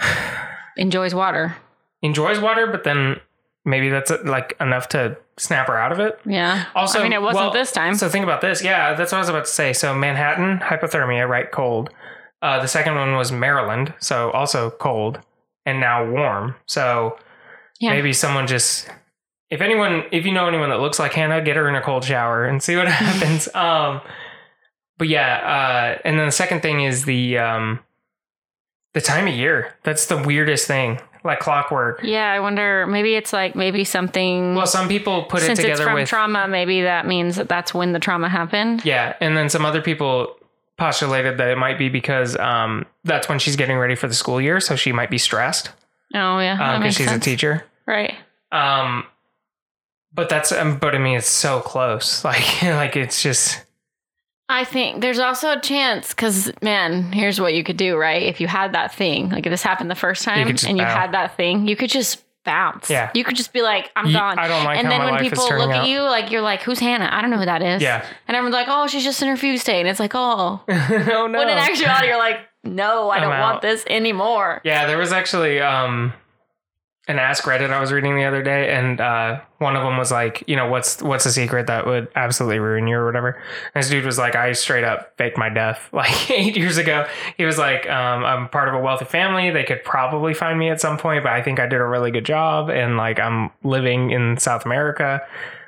enjoys 0.76 1.14
water. 1.14 1.56
Enjoys 2.02 2.40
water, 2.40 2.66
but 2.66 2.84
then 2.84 3.20
maybe 3.64 3.88
that's 3.88 4.10
uh, 4.10 4.18
like 4.24 4.56
enough 4.60 4.88
to 4.90 5.16
snap 5.38 5.66
her 5.68 5.76
out 5.78 5.92
of 5.92 6.00
it. 6.00 6.18
Yeah. 6.26 6.66
Also, 6.74 7.00
I 7.00 7.02
mean, 7.02 7.12
it 7.12 7.22
wasn't 7.22 7.44
well, 7.44 7.52
this 7.52 7.72
time. 7.72 7.94
So 7.94 8.08
think 8.08 8.24
about 8.24 8.40
this. 8.40 8.62
Yeah, 8.62 8.94
that's 8.94 9.12
what 9.12 9.18
I 9.18 9.20
was 9.20 9.28
about 9.28 9.44
to 9.46 9.50
say. 9.50 9.72
So 9.72 9.94
Manhattan, 9.94 10.58
hypothermia, 10.58 11.28
right? 11.28 11.50
Cold. 11.50 11.90
Uh, 12.42 12.60
the 12.60 12.66
second 12.68 12.94
one 12.96 13.14
was 13.16 13.30
Maryland, 13.30 13.94
so 14.00 14.30
also 14.32 14.70
cold, 14.70 15.20
and 15.64 15.78
now 15.80 16.08
warm. 16.10 16.56
So 16.66 17.16
Yeah. 17.80 17.90
maybe 17.90 18.12
someone 18.12 18.46
just, 18.48 18.88
if 19.48 19.60
anyone, 19.60 20.04
if 20.10 20.26
you 20.26 20.32
know 20.32 20.48
anyone 20.48 20.70
that 20.70 20.80
looks 20.80 20.98
like 20.98 21.12
Hannah, 21.12 21.40
get 21.40 21.54
her 21.56 21.68
in 21.68 21.76
a 21.76 21.80
cold 21.82 22.04
shower 22.04 22.44
and 22.44 22.60
see 22.62 22.74
what 22.76 22.88
happens. 22.88 23.46
um, 23.54 24.00
but 24.98 25.06
yeah, 25.08 25.36
uh, 25.96 26.00
and 26.04 26.18
then 26.18 26.26
the 26.26 26.32
second 26.32 26.62
thing 26.62 26.80
is 26.82 27.04
the 27.04 27.38
um, 27.38 27.78
the 28.92 29.00
time 29.00 29.26
of 29.28 29.34
year. 29.34 29.74
That's 29.84 30.06
the 30.06 30.18
weirdest 30.18 30.66
thing, 30.66 31.00
like 31.24 31.40
clockwork. 31.40 32.00
yeah, 32.02 32.30
I 32.32 32.40
wonder. 32.40 32.86
Maybe 32.86 33.14
it's 33.14 33.32
like 33.32 33.54
maybe 33.54 33.84
something. 33.84 34.54
Well, 34.54 34.66
some 34.66 34.88
people 34.88 35.24
put 35.24 35.42
it 35.42 35.46
since 35.46 35.58
it's 35.58 35.66
together 35.66 35.84
from 35.84 35.94
with 35.94 36.08
trauma, 36.08 36.48
maybe 36.48 36.82
that 36.82 37.06
means 37.06 37.36
that 37.36 37.48
that's 37.48 37.72
when 37.72 37.92
the 37.92 37.98
trauma 38.00 38.28
happened. 38.28 38.84
Yeah, 38.84 39.14
and 39.20 39.36
then 39.36 39.48
some 39.48 39.64
other 39.64 39.80
people 39.82 40.36
postulated 40.78 41.38
that 41.38 41.48
it 41.48 41.58
might 41.58 41.78
be 41.78 41.88
because 41.88 42.36
um, 42.36 42.86
that's 43.04 43.28
when 43.28 43.38
she's 43.38 43.56
getting 43.56 43.78
ready 43.78 43.94
for 43.94 44.08
the 44.08 44.14
school 44.14 44.40
year, 44.40 44.58
so 44.58 44.74
she 44.74 44.90
might 44.90 45.10
be 45.10 45.18
stressed 45.18 45.70
Oh 46.14 46.38
yeah, 46.40 46.56
that 46.56 46.78
because 46.78 46.80
makes 46.82 46.96
she's 46.96 47.08
sense. 47.08 47.24
a 47.26 47.30
teacher. 47.30 47.64
right? 47.86 48.14
Um, 48.50 49.04
but 50.12 50.28
that's 50.28 50.50
um, 50.52 50.78
but 50.78 50.94
I 50.94 50.98
mean 50.98 51.16
it's 51.18 51.28
so 51.28 51.60
close, 51.60 52.24
like 52.26 52.62
like 52.62 52.96
it's 52.96 53.22
just 53.22 53.64
I 54.52 54.64
think 54.64 55.00
there's 55.00 55.18
also 55.18 55.50
a 55.52 55.60
chance 55.60 56.10
because, 56.10 56.52
man, 56.60 57.10
here's 57.10 57.40
what 57.40 57.54
you 57.54 57.64
could 57.64 57.78
do, 57.78 57.96
right? 57.96 58.22
If 58.22 58.40
you 58.40 58.46
had 58.46 58.74
that 58.74 58.94
thing, 58.94 59.30
like 59.30 59.46
if 59.46 59.50
this 59.50 59.62
happened 59.62 59.90
the 59.90 59.94
first 59.94 60.24
time 60.24 60.46
and 60.46 60.62
you 60.62 60.76
bow. 60.76 60.94
had 60.94 61.12
that 61.12 61.36
thing, 61.38 61.66
you 61.66 61.74
could 61.74 61.88
just 61.90 62.22
bounce. 62.44 62.90
Yeah. 62.90 63.10
You 63.14 63.24
could 63.24 63.36
just 63.36 63.52
be 63.52 63.62
like, 63.62 63.90
I'm 63.96 64.08
Ye- 64.08 64.12
gone. 64.12 64.38
I 64.38 64.48
don't 64.48 64.64
like 64.64 64.78
and 64.78 64.90
then 64.90 65.02
when 65.04 65.18
people 65.20 65.44
look 65.44 65.70
out. 65.70 65.84
at 65.84 65.88
you, 65.88 66.00
like, 66.02 66.30
you're 66.30 66.42
like, 66.42 66.60
who's 66.62 66.78
Hannah? 66.80 67.08
I 67.10 67.22
don't 67.22 67.30
know 67.30 67.38
who 67.38 67.46
that 67.46 67.62
is. 67.62 67.80
yeah. 67.80 68.04
And 68.28 68.36
everyone's 68.36 68.52
like, 68.54 68.66
oh, 68.68 68.86
she's 68.88 69.04
just 69.04 69.22
in 69.22 69.28
her 69.28 69.36
fugue 69.36 69.58
state. 69.58 69.80
And 69.80 69.88
it's 69.88 70.00
like, 70.00 70.12
oh. 70.14 70.60
oh 70.68 71.26
no. 71.26 71.38
When 71.38 71.48
in 71.48 71.56
actuality, 71.58 72.08
you're 72.08 72.18
like, 72.18 72.40
no, 72.64 73.08
I 73.10 73.16
I'm 73.16 73.22
don't 73.22 73.32
out. 73.32 73.40
want 73.40 73.62
this 73.62 73.84
anymore. 73.88 74.60
Yeah, 74.64 74.86
there 74.86 74.98
was 74.98 75.12
actually 75.12 75.60
um 75.60 76.12
an 77.12 77.18
Ask 77.20 77.44
Reddit 77.44 77.70
I 77.70 77.80
was 77.80 77.92
reading 77.92 78.16
the 78.16 78.24
other 78.24 78.42
day, 78.42 78.74
and 78.74 79.00
uh, 79.00 79.40
one 79.58 79.76
of 79.76 79.84
them 79.84 79.96
was 79.96 80.10
like, 80.10 80.42
you 80.46 80.56
know, 80.56 80.68
what's 80.68 81.00
what's 81.02 81.24
a 81.26 81.32
secret 81.32 81.66
that 81.68 81.86
would 81.86 82.08
absolutely 82.16 82.58
ruin 82.58 82.86
you 82.88 82.96
or 82.96 83.06
whatever. 83.06 83.40
And 83.74 83.82
this 83.82 83.90
dude 83.90 84.04
was 84.04 84.18
like, 84.18 84.34
I 84.34 84.52
straight 84.52 84.84
up 84.84 85.16
faked 85.18 85.38
my 85.38 85.48
death 85.48 85.88
like 85.92 86.30
eight 86.30 86.56
years 86.56 86.78
ago. 86.78 87.06
He 87.36 87.44
was 87.44 87.58
like, 87.58 87.88
um, 87.88 88.24
I'm 88.24 88.48
part 88.48 88.68
of 88.68 88.74
a 88.74 88.80
wealthy 88.80 89.04
family. 89.04 89.50
They 89.50 89.64
could 89.64 89.84
probably 89.84 90.34
find 90.34 90.58
me 90.58 90.68
at 90.70 90.80
some 90.80 90.98
point, 90.98 91.22
but 91.22 91.32
I 91.32 91.42
think 91.42 91.60
I 91.60 91.66
did 91.66 91.80
a 91.80 91.86
really 91.86 92.10
good 92.10 92.24
job, 92.26 92.68
and 92.70 92.96
like 92.96 93.20
I'm 93.20 93.50
living 93.62 94.10
in 94.10 94.36
South 94.38 94.64
America. 94.66 95.20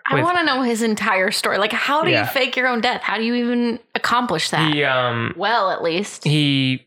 I 0.06 0.22
want 0.22 0.36
to 0.36 0.44
know 0.44 0.60
his 0.60 0.82
entire 0.82 1.30
story. 1.30 1.56
Like, 1.56 1.72
how 1.72 2.02
do 2.04 2.10
Yeah. 2.10 2.20
you 2.24 2.26
fake 2.30 2.56
your 2.56 2.66
own 2.66 2.82
death? 2.82 3.00
How 3.00 3.16
do 3.16 3.22
you 3.24 3.34
even 3.36 3.78
accomplish 3.94 4.50
that? 4.50 4.74
He 4.74 4.84
um 4.84 5.32
well, 5.36 5.70
at 5.70 5.82
least. 5.82 6.24
he 6.24 6.86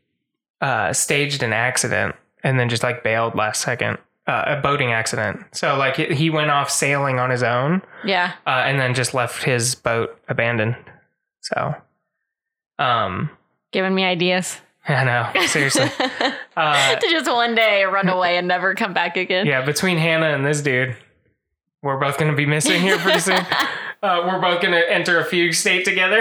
uh, 0.61 0.93
staged 0.93 1.41
an 1.43 1.53
accident 1.53 2.15
and 2.43 2.59
then 2.59 2.69
just 2.69 2.83
like 2.83 3.03
bailed 3.03 3.33
last 3.35 3.61
second. 3.61 3.97
Uh, 4.27 4.57
a 4.57 4.61
boating 4.61 4.91
accident. 4.91 5.39
So 5.53 5.77
like 5.77 5.95
he- 5.95 6.29
went 6.29 6.51
off 6.51 6.69
sailing 6.69 7.17
on 7.17 7.29
his 7.29 7.43
own 7.43 7.81
yeah. 8.03 8.33
uh, 8.45 8.63
and 8.65 8.77
then 8.77 8.93
just 8.93 9.13
left 9.13 9.43
his 9.43 9.73
boat 9.73 10.19
abandoned. 10.27 10.75
So, 11.39 11.75
um, 12.77 13.29
Giving 13.71 13.95
me 13.95 14.03
ideas. 14.03 14.59
I 14.87 15.03
know 15.05 15.45
seriously. 15.47 15.89
Uh, 16.57 16.95
to 16.95 17.07
just 17.11 17.29
one 17.31 17.53
day 17.53 17.83
run 17.83 18.09
away 18.09 18.35
and 18.37 18.47
never 18.47 18.73
come 18.73 18.91
back 18.91 19.15
again. 19.15 19.45
yeah, 19.45 19.63
between 19.63 19.95
Hannah 19.97 20.29
and 20.33 20.43
this 20.43 20.59
dude, 20.61 20.95
we're 21.83 21.99
both 21.99 22.17
going 22.17 22.31
to 22.31 22.35
be 22.35 22.47
missing 22.47 22.81
here 22.81 22.97
pretty 22.97 23.19
soon. 23.19 23.39
Uh, 24.03 24.21
we're 24.27 24.39
both 24.39 24.61
going 24.61 24.73
to 24.73 24.93
enter 24.93 25.19
a 25.19 25.25
fugue 25.25 25.55
state 25.55 25.83
together. 25.83 26.19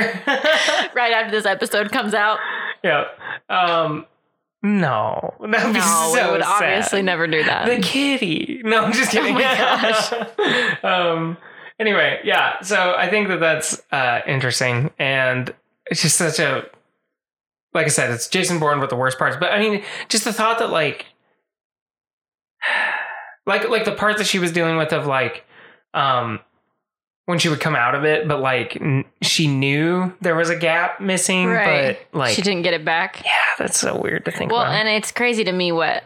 right 0.95 1.13
after 1.13 1.31
this 1.31 1.45
episode 1.45 1.93
comes 1.93 2.15
out. 2.15 2.39
yeah. 2.83 3.05
Um, 3.51 4.07
no, 4.67 5.35
that'd 5.41 5.73
be 5.73 5.79
No, 5.79 6.13
so 6.15 6.33
would 6.33 6.43
sad. 6.43 6.63
obviously 6.63 7.03
never 7.03 7.27
do 7.27 7.43
that. 7.45 7.67
the 7.67 7.81
kitty. 7.81 8.61
No, 8.65 8.85
I'm 8.85 8.93
just 8.93 9.11
kidding. 9.13 9.35
Oh 9.37 9.39
my 9.39 9.43
gosh. 10.81 10.85
um. 10.85 11.37
Anyway, 11.79 12.21
yeah. 12.25 12.61
So 12.63 12.95
I 12.97 13.09
think 13.11 13.29
that 13.29 13.39
that's 13.41 13.83
uh, 13.93 14.21
interesting, 14.27 14.91
and 14.99 15.55
it's 15.91 16.01
just 16.03 16.17
such 16.17 16.39
a, 16.39 16.65
like 17.75 17.85
I 17.85 17.91
said, 17.91 18.11
it's 18.11 18.29
Jason 18.29 18.59
Bourne 18.59 18.81
with 18.81 18.89
the 18.91 18.97
worst 18.97 19.19
parts. 19.19 19.37
But 19.39 19.53
I 19.53 19.59
mean, 19.59 19.83
just 20.09 20.25
the 20.25 20.33
thought 20.33 20.59
that 20.61 20.71
like, 20.71 21.07
like 23.47 23.69
like 23.69 23.85
the 23.85 23.93
part 23.93 24.19
that 24.19 24.27
she 24.27 24.39
was 24.39 24.53
dealing 24.53 24.77
with 24.77 24.93
of 24.93 25.07
like, 25.07 25.45
um. 25.95 26.41
When 27.27 27.39
she 27.41 27.49
would 27.49 27.61
come 27.61 27.75
out 27.75 27.95
of 27.97 28.05
it, 28.05 28.29
but 28.29 28.41
like 28.41 28.77
n- 28.81 29.05
she 29.21 29.49
knew 29.49 30.15
there 30.21 30.37
was 30.37 30.49
a 30.49 30.57
gap 30.57 31.01
missing, 31.01 31.49
right. 31.49 31.99
but 32.13 32.19
like 32.19 32.35
she 32.35 32.41
didn't 32.41 32.63
get 32.63 32.73
it 32.73 32.85
back. 32.85 33.21
yeah, 33.25 33.31
that's 33.59 33.79
so 33.81 34.01
weird 34.01 34.25
to 34.27 34.31
think 34.31 34.51
about. 34.51 34.55
Well, 34.59 34.63
about. 34.67 34.75
and 34.77 34.89
it's 34.89 35.11
crazy 35.11 35.43
to 35.43 35.51
me 35.53 35.73
what 35.73 36.05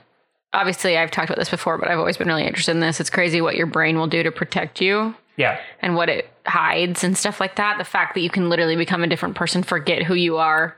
obviously 0.55 0.97
I've 0.97 1.11
talked 1.11 1.29
about 1.29 1.39
this 1.39 1.51
before, 1.51 1.77
but 1.77 1.89
I've 1.89 1.99
always 1.99 2.17
been 2.17 2.27
really 2.29 2.47
interested 2.47 2.73
in 2.73 2.81
this. 2.81 3.01
It's 3.01 3.11
crazy 3.11 3.41
what 3.43 3.55
your 3.55 3.67
brain 3.67 3.99
will 3.99 4.07
do 4.07 4.23
to 4.23 4.33
protect 4.33 4.81
you 4.81 5.15
Yeah. 5.37 5.61
and 5.81 5.95
what 5.95 6.09
it 6.09 6.31
hides 6.47 7.05
and 7.05 7.17
stuff 7.19 7.39
like 7.39 7.57
that. 7.57 7.77
The 7.79 7.85
fact 7.85 8.15
that 8.15 8.21
you 8.23 8.31
can 8.31 8.49
literally 8.49 8.75
become 8.77 9.05
a 9.05 9.07
different 9.07 9.35
person, 9.37 9.63
forget 9.63 10.03
who 10.03 10.15
you 10.15 10.39
are. 10.39 10.75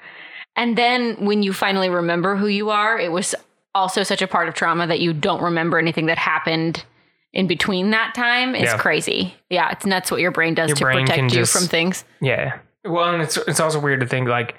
And 0.56 0.76
then 0.76 1.24
when 1.24 1.42
you 1.44 1.52
finally 1.52 1.88
remember 1.88 2.36
who 2.36 2.48
you 2.48 2.68
are, 2.70 2.98
it 2.98 3.12
was 3.12 3.34
also 3.74 4.02
such 4.02 4.20
a 4.20 4.26
part 4.26 4.48
of 4.48 4.54
trauma 4.54 4.86
that 4.88 5.00
you 5.00 5.12
don't 5.14 5.40
remember 5.40 5.78
anything 5.78 6.06
that 6.06 6.18
happened 6.18 6.84
in 7.32 7.46
between 7.46 7.90
that 7.90 8.14
time 8.14 8.54
is 8.54 8.64
Yeah. 8.64 8.76
crazy. 8.78 9.34
Yeah, 9.50 9.70
it's 9.70 9.86
nuts 9.86 10.10
what 10.10 10.20
your 10.20 10.30
brain 10.30 10.54
does 10.54 10.68
Your 10.68 10.76
to 10.76 10.84
brain 10.84 11.06
protect 11.06 11.22
you 11.22 11.40
just- 11.40 11.52
from 11.52 11.66
things. 11.68 12.04
Yeah. 12.20 12.58
Well, 12.84 13.12
and 13.14 13.22
it's 13.22 13.36
it's 13.36 13.60
also 13.60 13.78
weird 13.78 14.00
to 14.00 14.06
think 14.06 14.28
like 14.28 14.54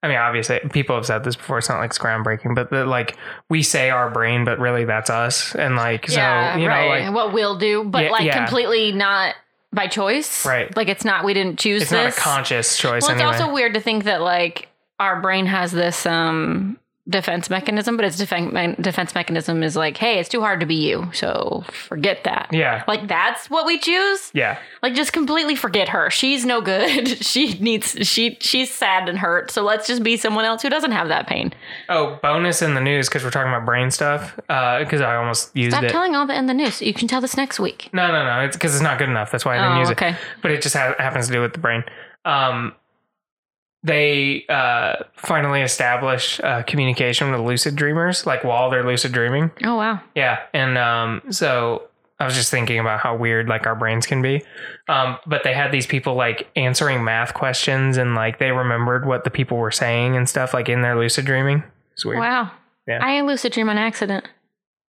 I 0.00 0.06
mean, 0.06 0.16
obviously 0.16 0.60
people 0.72 0.94
have 0.94 1.04
said 1.06 1.24
this 1.24 1.34
before, 1.34 1.58
it's 1.58 1.68
not 1.68 1.78
like 1.80 1.90
it's 1.90 1.98
groundbreaking, 1.98 2.54
but 2.54 2.70
that 2.70 2.86
like 2.86 3.16
we 3.50 3.64
say 3.64 3.90
our 3.90 4.08
brain, 4.08 4.44
but 4.44 4.60
really 4.60 4.84
that's 4.84 5.10
us. 5.10 5.56
And 5.56 5.74
like 5.74 6.08
so 6.08 6.16
yeah, 6.20 6.56
you 6.56 6.62
know, 6.68 6.68
right. 6.68 7.04
like 7.06 7.14
what 7.14 7.32
we'll 7.32 7.58
do, 7.58 7.82
but 7.82 8.04
Yeah, 8.04 8.10
like 8.12 8.22
yeah. 8.24 8.36
completely 8.44 8.92
not 8.92 9.34
by 9.72 9.88
choice. 9.88 10.46
Right. 10.46 10.74
Like 10.76 10.88
it's 10.88 11.04
not 11.04 11.24
we 11.24 11.34
didn't 11.34 11.58
choose 11.58 11.82
it's 11.82 11.90
this. 11.90 12.16
not 12.16 12.16
a 12.16 12.20
conscious 12.20 12.78
choice 12.78 13.02
well, 13.02 13.10
it's 13.10 13.20
anyway. 13.20 13.36
also 13.38 13.52
weird 13.52 13.74
to 13.74 13.80
think 13.80 14.04
that 14.04 14.20
like 14.22 14.68
our 15.00 15.20
brain 15.20 15.46
has 15.46 15.72
this 15.72 16.06
um 16.06 16.78
defense 17.08 17.48
mechanism, 17.48 17.96
but 17.96 18.04
its 18.04 18.18
defense 18.18 18.52
me- 18.52 18.74
defense 18.80 19.14
mechanism 19.14 19.62
is 19.62 19.76
like, 19.76 19.96
hey, 19.96 20.18
it's 20.18 20.28
too 20.28 20.40
hard 20.40 20.60
to 20.60 20.66
be 20.66 20.74
you, 20.74 21.08
so 21.14 21.64
forget 21.72 22.24
that. 22.24 22.48
yeah. 22.52 22.84
Like 22.86 23.08
that's 23.08 23.48
what 23.48 23.64
we 23.66 23.78
choose. 23.78 24.30
Yeah. 24.34 24.58
Like 24.82 24.94
just 24.94 25.12
completely 25.12 25.56
forget 25.56 25.88
her. 25.88 26.10
She's 26.10 26.44
no 26.44 26.60
good. 26.60 27.08
she 27.24 27.58
needs 27.60 27.96
she 28.06 28.36
she's 28.40 28.70
sad 28.72 29.08
and 29.08 29.18
hurt. 29.18 29.50
So 29.50 29.62
let's 29.62 29.86
just 29.86 30.02
be 30.02 30.16
someone 30.16 30.44
else 30.44 30.62
who 30.62 30.68
doesn't 30.68 30.92
have 30.92 31.08
that 31.08 31.26
pain. 31.26 31.52
Oh, 31.88 32.18
bonus 32.22 32.60
in 32.62 32.74
the 32.74 32.80
news 32.80 33.08
because 33.08 33.24
we're 33.24 33.30
talking 33.30 33.52
about 33.52 33.64
brain 33.64 33.90
stuff. 33.90 34.36
Because 34.36 35.00
I 35.00 35.16
almost 35.16 35.56
used 35.56 35.72
Stop 35.72 35.84
it. 35.84 35.90
telling 35.90 36.14
all 36.14 36.26
that 36.26 36.36
in 36.36 36.46
the 36.46 36.54
news. 36.54 36.82
You 36.82 36.92
can 36.92 37.08
tell 37.08 37.20
this 37.20 37.36
next 37.36 37.58
week. 37.58 37.88
no, 37.92 38.08
no, 38.08 38.24
no. 38.24 38.40
It's 38.44 38.56
because 38.56 38.74
it's 38.74 38.82
not 38.82 38.98
good 38.98 39.08
enough. 39.08 39.30
That's 39.30 39.44
why 39.44 39.56
I 39.56 39.62
didn't 39.62 39.76
Oh, 39.76 39.80
use 39.80 39.90
okay. 39.92 40.10
it. 40.10 40.16
But 40.42 40.50
it 40.50 40.62
just 40.62 40.76
ha- 40.76 40.94
happens 40.98 41.26
to 41.28 41.32
do 41.32 41.40
with 41.40 41.52
the 41.54 41.58
brain. 41.58 41.84
Um, 42.24 42.74
they 43.82 44.44
uh, 44.48 45.04
finally 45.16 45.62
established 45.62 46.40
uh, 46.42 46.62
communication 46.64 47.30
with 47.30 47.40
lucid 47.40 47.76
dreamers, 47.76 48.26
like 48.26 48.44
while 48.44 48.70
they're 48.70 48.84
lucid 48.84 49.12
dreaming. 49.12 49.50
Oh 49.64 49.76
wow. 49.76 50.00
Yeah, 50.14 50.40
and 50.52 50.76
um, 50.76 51.22
so 51.30 51.84
I 52.18 52.24
was 52.24 52.34
just 52.34 52.50
thinking 52.50 52.78
about 52.80 53.00
how 53.00 53.16
weird 53.16 53.48
like 53.48 53.66
our 53.66 53.76
brains 53.76 54.06
can 54.06 54.20
be. 54.22 54.42
Um, 54.88 55.18
but 55.26 55.44
they 55.44 55.54
had 55.54 55.70
these 55.70 55.86
people 55.86 56.14
like 56.14 56.48
answering 56.56 57.04
math 57.04 57.34
questions, 57.34 57.96
and 57.96 58.14
like 58.14 58.38
they 58.38 58.50
remembered 58.50 59.06
what 59.06 59.24
the 59.24 59.30
people 59.30 59.56
were 59.58 59.70
saying 59.70 60.16
and 60.16 60.28
stuff, 60.28 60.52
like 60.54 60.68
in 60.68 60.82
their 60.82 60.96
lucid 60.98 61.24
dreaming. 61.24 61.62
It's 61.92 62.04
weird. 62.04 62.18
Wow. 62.18 62.50
Yeah. 62.86 62.98
I 63.02 63.20
lucid 63.20 63.52
dream 63.52 63.68
on 63.68 63.78
accident. 63.78 64.26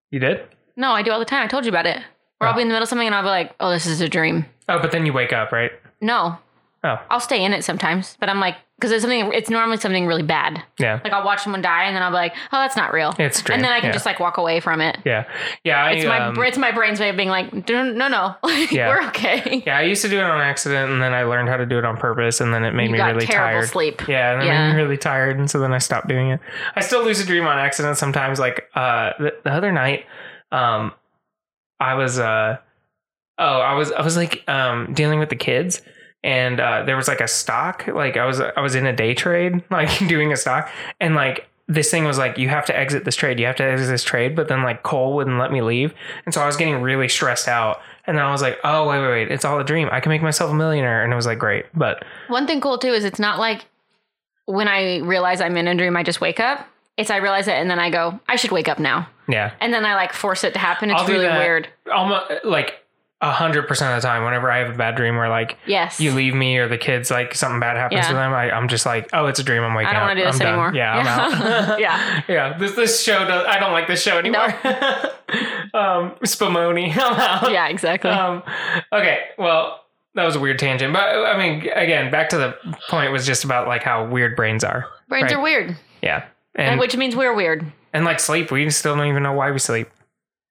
You 0.10 0.19
did? 0.19 0.41
No, 0.75 0.91
I 0.91 1.02
do 1.04 1.12
all 1.12 1.19
the 1.19 1.25
time. 1.25 1.43
I 1.43 1.47
told 1.47 1.65
you 1.65 1.69
about 1.69 1.86
it. 1.86 1.97
Or 2.41 2.47
I'll 2.47 2.54
Oh. 2.54 2.56
be 2.56 2.62
in 2.62 2.69
the 2.69 2.73
middle 2.73 2.84
of 2.84 2.89
something 2.89 3.06
and 3.06 3.13
I'll 3.13 3.23
be 3.23 3.28
like, 3.28 3.54
oh, 3.60 3.69
this 3.69 3.86
is 3.86 3.99
a 3.99 4.08
dream. 4.08 4.45
Oh, 4.69 4.80
but 4.80 4.91
then 4.91 5.06
you 5.06 5.12
wake 5.12 5.34
up, 5.34 5.52
right? 5.52 5.71
No, 6.02 6.38
Oh, 6.82 6.97
I'll 7.10 7.19
stay 7.19 7.43
in 7.43 7.52
it 7.52 7.65
sometimes, 7.65 8.15
but 8.21 8.30
I'm 8.30 8.39
like, 8.39 8.56
because 8.79 8.91
it's 8.91 9.01
something, 9.01 9.31
it's 9.33 9.49
normally 9.49 9.75
something 9.77 10.07
really 10.07 10.23
bad. 10.23 10.63
yeah, 10.79 11.01
Like 11.03 11.11
I'll 11.11 11.25
watch 11.25 11.43
someone 11.43 11.61
die 11.61 11.83
and 11.83 11.95
then 11.95 12.01
I'll 12.01 12.11
be 12.11 12.15
like, 12.15 12.33
oh, 12.53 12.57
that's 12.59 12.77
not 12.77 12.93
real. 12.93 13.13
It's 13.19 13.41
dream, 13.41 13.55
And 13.57 13.63
then 13.65 13.71
I 13.73 13.79
can 13.81 13.87
yeah. 13.89 13.93
just 13.93 14.05
like 14.05 14.19
walk 14.19 14.37
away 14.37 14.59
from 14.61 14.79
it. 14.81 14.97
yeah, 15.05 15.25
yeah. 15.63 15.83
I, 15.83 15.91
It's 15.91 16.05
my, 16.05 16.19
um, 16.27 16.37
it's 16.43 16.57
my 16.57 16.71
brain's 16.71 16.99
way 16.99 17.09
of 17.09 17.17
being 17.17 17.27
like, 17.29 17.51
no, 17.69 17.83
no, 17.91 18.07
no, 18.07 18.35
like, 18.43 18.71
Yeah. 18.71 18.87
we're 18.87 19.07
okay. 19.09 19.63
yeah. 19.65 19.77
I 19.77 19.81
used 19.81 20.01
to 20.03 20.07
do 20.09 20.17
it 20.17 20.23
on 20.23 20.39
accident, 20.39 20.91
and 20.91 21.01
then 21.01 21.13
I 21.13 21.23
learned 21.23 21.49
how 21.49 21.57
to 21.57 21.65
do 21.65 21.77
it 21.77 21.83
on 21.85 21.97
purpose, 21.97 22.39
and 22.41 22.53
then 22.53 22.63
it 22.63 22.73
made 22.73 22.85
You 22.89 22.93
me 22.97 23.01
really 23.01 23.25
tired. 23.25 23.67
sleep. 23.67 24.07
Yeah, 24.07 24.33
and 24.33 24.41
it 24.41 24.45
Yeah. 24.45 24.67
made 24.69 24.75
me 24.77 24.81
really 24.81 24.97
tired, 24.97 25.37
and 25.37 25.49
so 25.51 25.59
then 25.59 25.73
I 25.73 25.77
stopped 25.79 26.07
doing 26.07 26.29
it. 26.31 26.39
I 26.75 26.79
still 26.81 27.03
lucid 27.03 27.27
dream 27.27 27.45
on 27.45 27.57
accident 27.59 27.97
sometimes. 27.97 28.39
Like 28.39 28.69
uh, 28.75 29.11
the, 29.19 29.33
the 29.43 29.51
other 29.51 29.71
night, 29.71 30.05
um, 30.51 30.93
I 31.79 31.95
was 31.95 32.17
uh, 32.19 32.57
oh, 33.37 33.59
I 33.59 33.73
was 33.73 33.91
I 33.91 34.01
was 34.01 34.15
like 34.17 34.43
um 34.47 34.93
dealing 34.93 35.19
with 35.19 35.29
the 35.29 35.35
kids, 35.35 35.81
and 36.23 36.60
uh, 36.60 36.84
there 36.84 36.95
was 36.97 37.08
like 37.08 37.21
a 37.21 37.27
stock. 37.27 37.88
Like 37.88 38.17
I 38.17 38.25
was 38.25 38.39
I 38.39 38.60
was 38.62 38.75
in 38.75 38.86
a 38.86 38.93
day 38.95 39.13
trade, 39.13 39.63
like 39.71 39.97
doing 40.08 40.32
a 40.32 40.38
stock, 40.38 40.69
and 40.99 41.15
like 41.15 41.47
this 41.67 41.91
thing 41.91 42.03
was 42.05 42.17
like 42.17 42.38
you 42.38 42.49
have 42.49 42.65
to 42.65 42.77
exit 42.77 43.05
this 43.05 43.15
trade, 43.15 43.39
you 43.39 43.45
have 43.45 43.55
to 43.58 43.63
exit 43.63 43.88
this 43.88 44.03
trade, 44.03 44.36
but 44.36 44.47
then 44.47 44.63
like 44.63 44.84
Cole 44.84 45.13
wouldn't 45.15 45.38
let 45.38 45.51
me 45.51 45.62
leave, 45.62 45.93
and 46.25 46.34
so 46.34 46.41
I 46.41 46.45
was 46.45 46.58
getting 46.58 46.82
really 46.82 47.08
stressed 47.08 47.47
out. 47.47 47.79
And 48.08 48.17
then 48.17 48.25
I 48.25 48.32
was 48.32 48.41
like, 48.41 48.58
oh 48.63 48.89
wait 48.89 48.99
wait 49.01 49.10
wait, 49.10 49.32
it's 49.32 49.45
all 49.45 49.60
a 49.60 49.63
dream. 49.63 49.88
I 49.91 49.99
can 49.99 50.10
make 50.10 50.23
myself 50.23 50.49
a 50.49 50.53
millionaire, 50.55 51.03
and 51.03 51.13
it 51.13 51.15
was 51.15 51.27
like 51.27 51.38
great, 51.38 51.65
but 51.75 52.03
One 52.27 52.47
thing 52.47 52.60
cool 52.60 52.79
too 52.79 52.91
is 52.93 53.03
it's 53.05 53.19
not 53.19 53.38
like 53.38 53.65
when 54.45 54.67
I 54.67 54.97
realize 54.99 55.41
I'm 55.41 55.55
in 55.58 55.67
a 55.67 55.75
dream, 55.75 55.95
I 55.95 56.01
just 56.01 56.19
wake 56.19 56.39
up. 56.39 56.67
It's 56.97 57.12
I 57.12 57.17
realize 57.17 57.47
it 57.47 57.53
and 57.53 57.69
then 57.69 57.79
I 57.79 57.91
go, 57.91 58.19
I 58.27 58.36
should 58.36 58.51
wake 58.51 58.67
up 58.67 58.79
now. 58.79 59.08
yeah. 59.27 59.51
And 59.62 59.71
then 59.71 59.86
I 59.86 59.93
like 59.93 60.12
force 60.12 60.43
it 60.43 60.53
to 60.53 60.60
happen. 60.60 60.89
It's 60.89 61.08
really 61.08 61.27
that. 61.27 61.38
weird. 61.38 61.69
almost 61.93 62.32
like 62.43 62.84
a 63.21 63.32
hundred 63.32 63.67
percent 63.67 63.93
of 63.93 64.01
the 64.01 64.08
time 64.08 64.23
whenever 64.23 64.49
i 64.49 64.60
have 64.60 64.69
a 64.73 64.77
bad 64.77 64.95
dream 64.95 65.17
where 65.17 65.27
like 65.27 65.58
Yes. 65.67 65.99
you 65.99 66.12
leave 66.13 66.34
me 66.34 66.58
or 66.58 66.69
the 66.69 66.77
kids 66.77 67.12
like 67.12 67.36
something 67.36 67.60
bad 67.60 67.75
happens 67.75 67.99
Yeah. 68.03 68.08
to 68.08 68.13
them 68.13 68.32
I, 68.34 68.49
i'm 68.51 68.67
just 68.69 68.86
like 68.86 69.10
oh 69.12 69.25
it's 69.25 69.39
a 69.39 69.43
dream 69.43 69.62
i'm 69.63 69.73
waking 69.73 69.88
up. 69.88 69.93
I 69.95 69.97
don't 69.99 70.08
want 70.08 70.17
to 70.17 70.23
do 70.23 70.32
this 70.32 70.36
I'm 70.36 70.39
done. 70.39 70.47
anymore. 70.53 70.73
yeah 70.73 70.95
i'm 70.97 71.08
out 71.71 71.79
yeah. 71.82 72.21
yeah 72.29 72.58
this 72.58 72.75
this 72.75 73.01
show 73.03 73.25
does 73.25 73.45
i 73.45 73.60
don't 73.60 73.73
like 73.73 73.88
this 73.88 74.01
show 74.01 74.17
anymore 74.17 74.45
um 75.73 76.12
spumoni 76.23 76.91
i'm 76.97 77.19
out 77.19 77.51
Yeah, 77.51 77.67
exactly. 77.67 78.10
um 78.10 78.41
okay 78.93 79.25
well 79.38 79.84
that 80.15 80.23
was 80.25 80.36
a 80.36 80.39
weird 80.39 80.58
tangent 80.60 80.93
but 80.93 81.01
i 81.10 81.38
mean 81.38 81.69
again 81.73 82.10
back 82.12 82.29
to 82.29 82.38
the 82.38 82.55
point 82.89 83.12
was 83.12 83.25
just 83.25 83.43
about 83.43 83.67
like 83.67 83.84
how 83.84 84.05
weird 84.08 84.36
brains 84.36 84.63
are 84.63 84.86
Brains 85.10 85.23
right. 85.23 85.34
are 85.34 85.41
weird. 85.41 85.75
yeah 86.01 86.25
And 86.55 86.71
and 86.71 86.79
which 86.79 86.95
means 86.95 87.15
we're 87.15 87.34
weird. 87.36 87.65
and 87.93 88.05
like 88.05 88.19
sleep 88.19 88.49
we 88.51 88.69
still 88.69 88.95
don't 88.95 89.08
even 89.08 89.23
know 89.23 89.34
why 89.34 89.51
we 89.51 89.60
sleep 89.60 89.89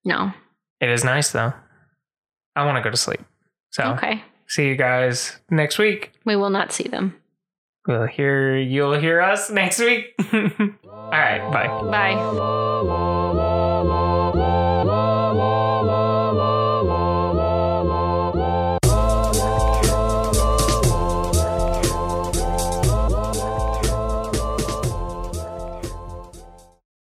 No. 0.04 0.32
it 0.80 0.88
is 0.90 1.02
nice 1.04 1.30
though 1.32 1.52
i 2.58 2.64
want 2.66 2.76
to 2.76 2.82
go 2.82 2.90
to 2.90 2.96
sleep 2.96 3.20
so 3.70 3.84
Okay. 3.94 4.22
see 4.46 4.66
you 4.68 4.76
guys 4.76 5.38
next 5.50 5.78
week. 5.78 6.12
We 6.24 6.36
will 6.36 6.50
not 6.50 6.72
see 6.72 6.88
them. 6.88 7.14
We'll 7.86 8.06
hear 8.06 8.56
you'll 8.56 8.98
hear 8.98 9.20
us 9.20 9.50
next 9.50 9.78
week. 9.78 10.14
All 10.32 11.10
right, 11.10 11.40
bye. 11.52 11.68
Bye. 11.90 13.17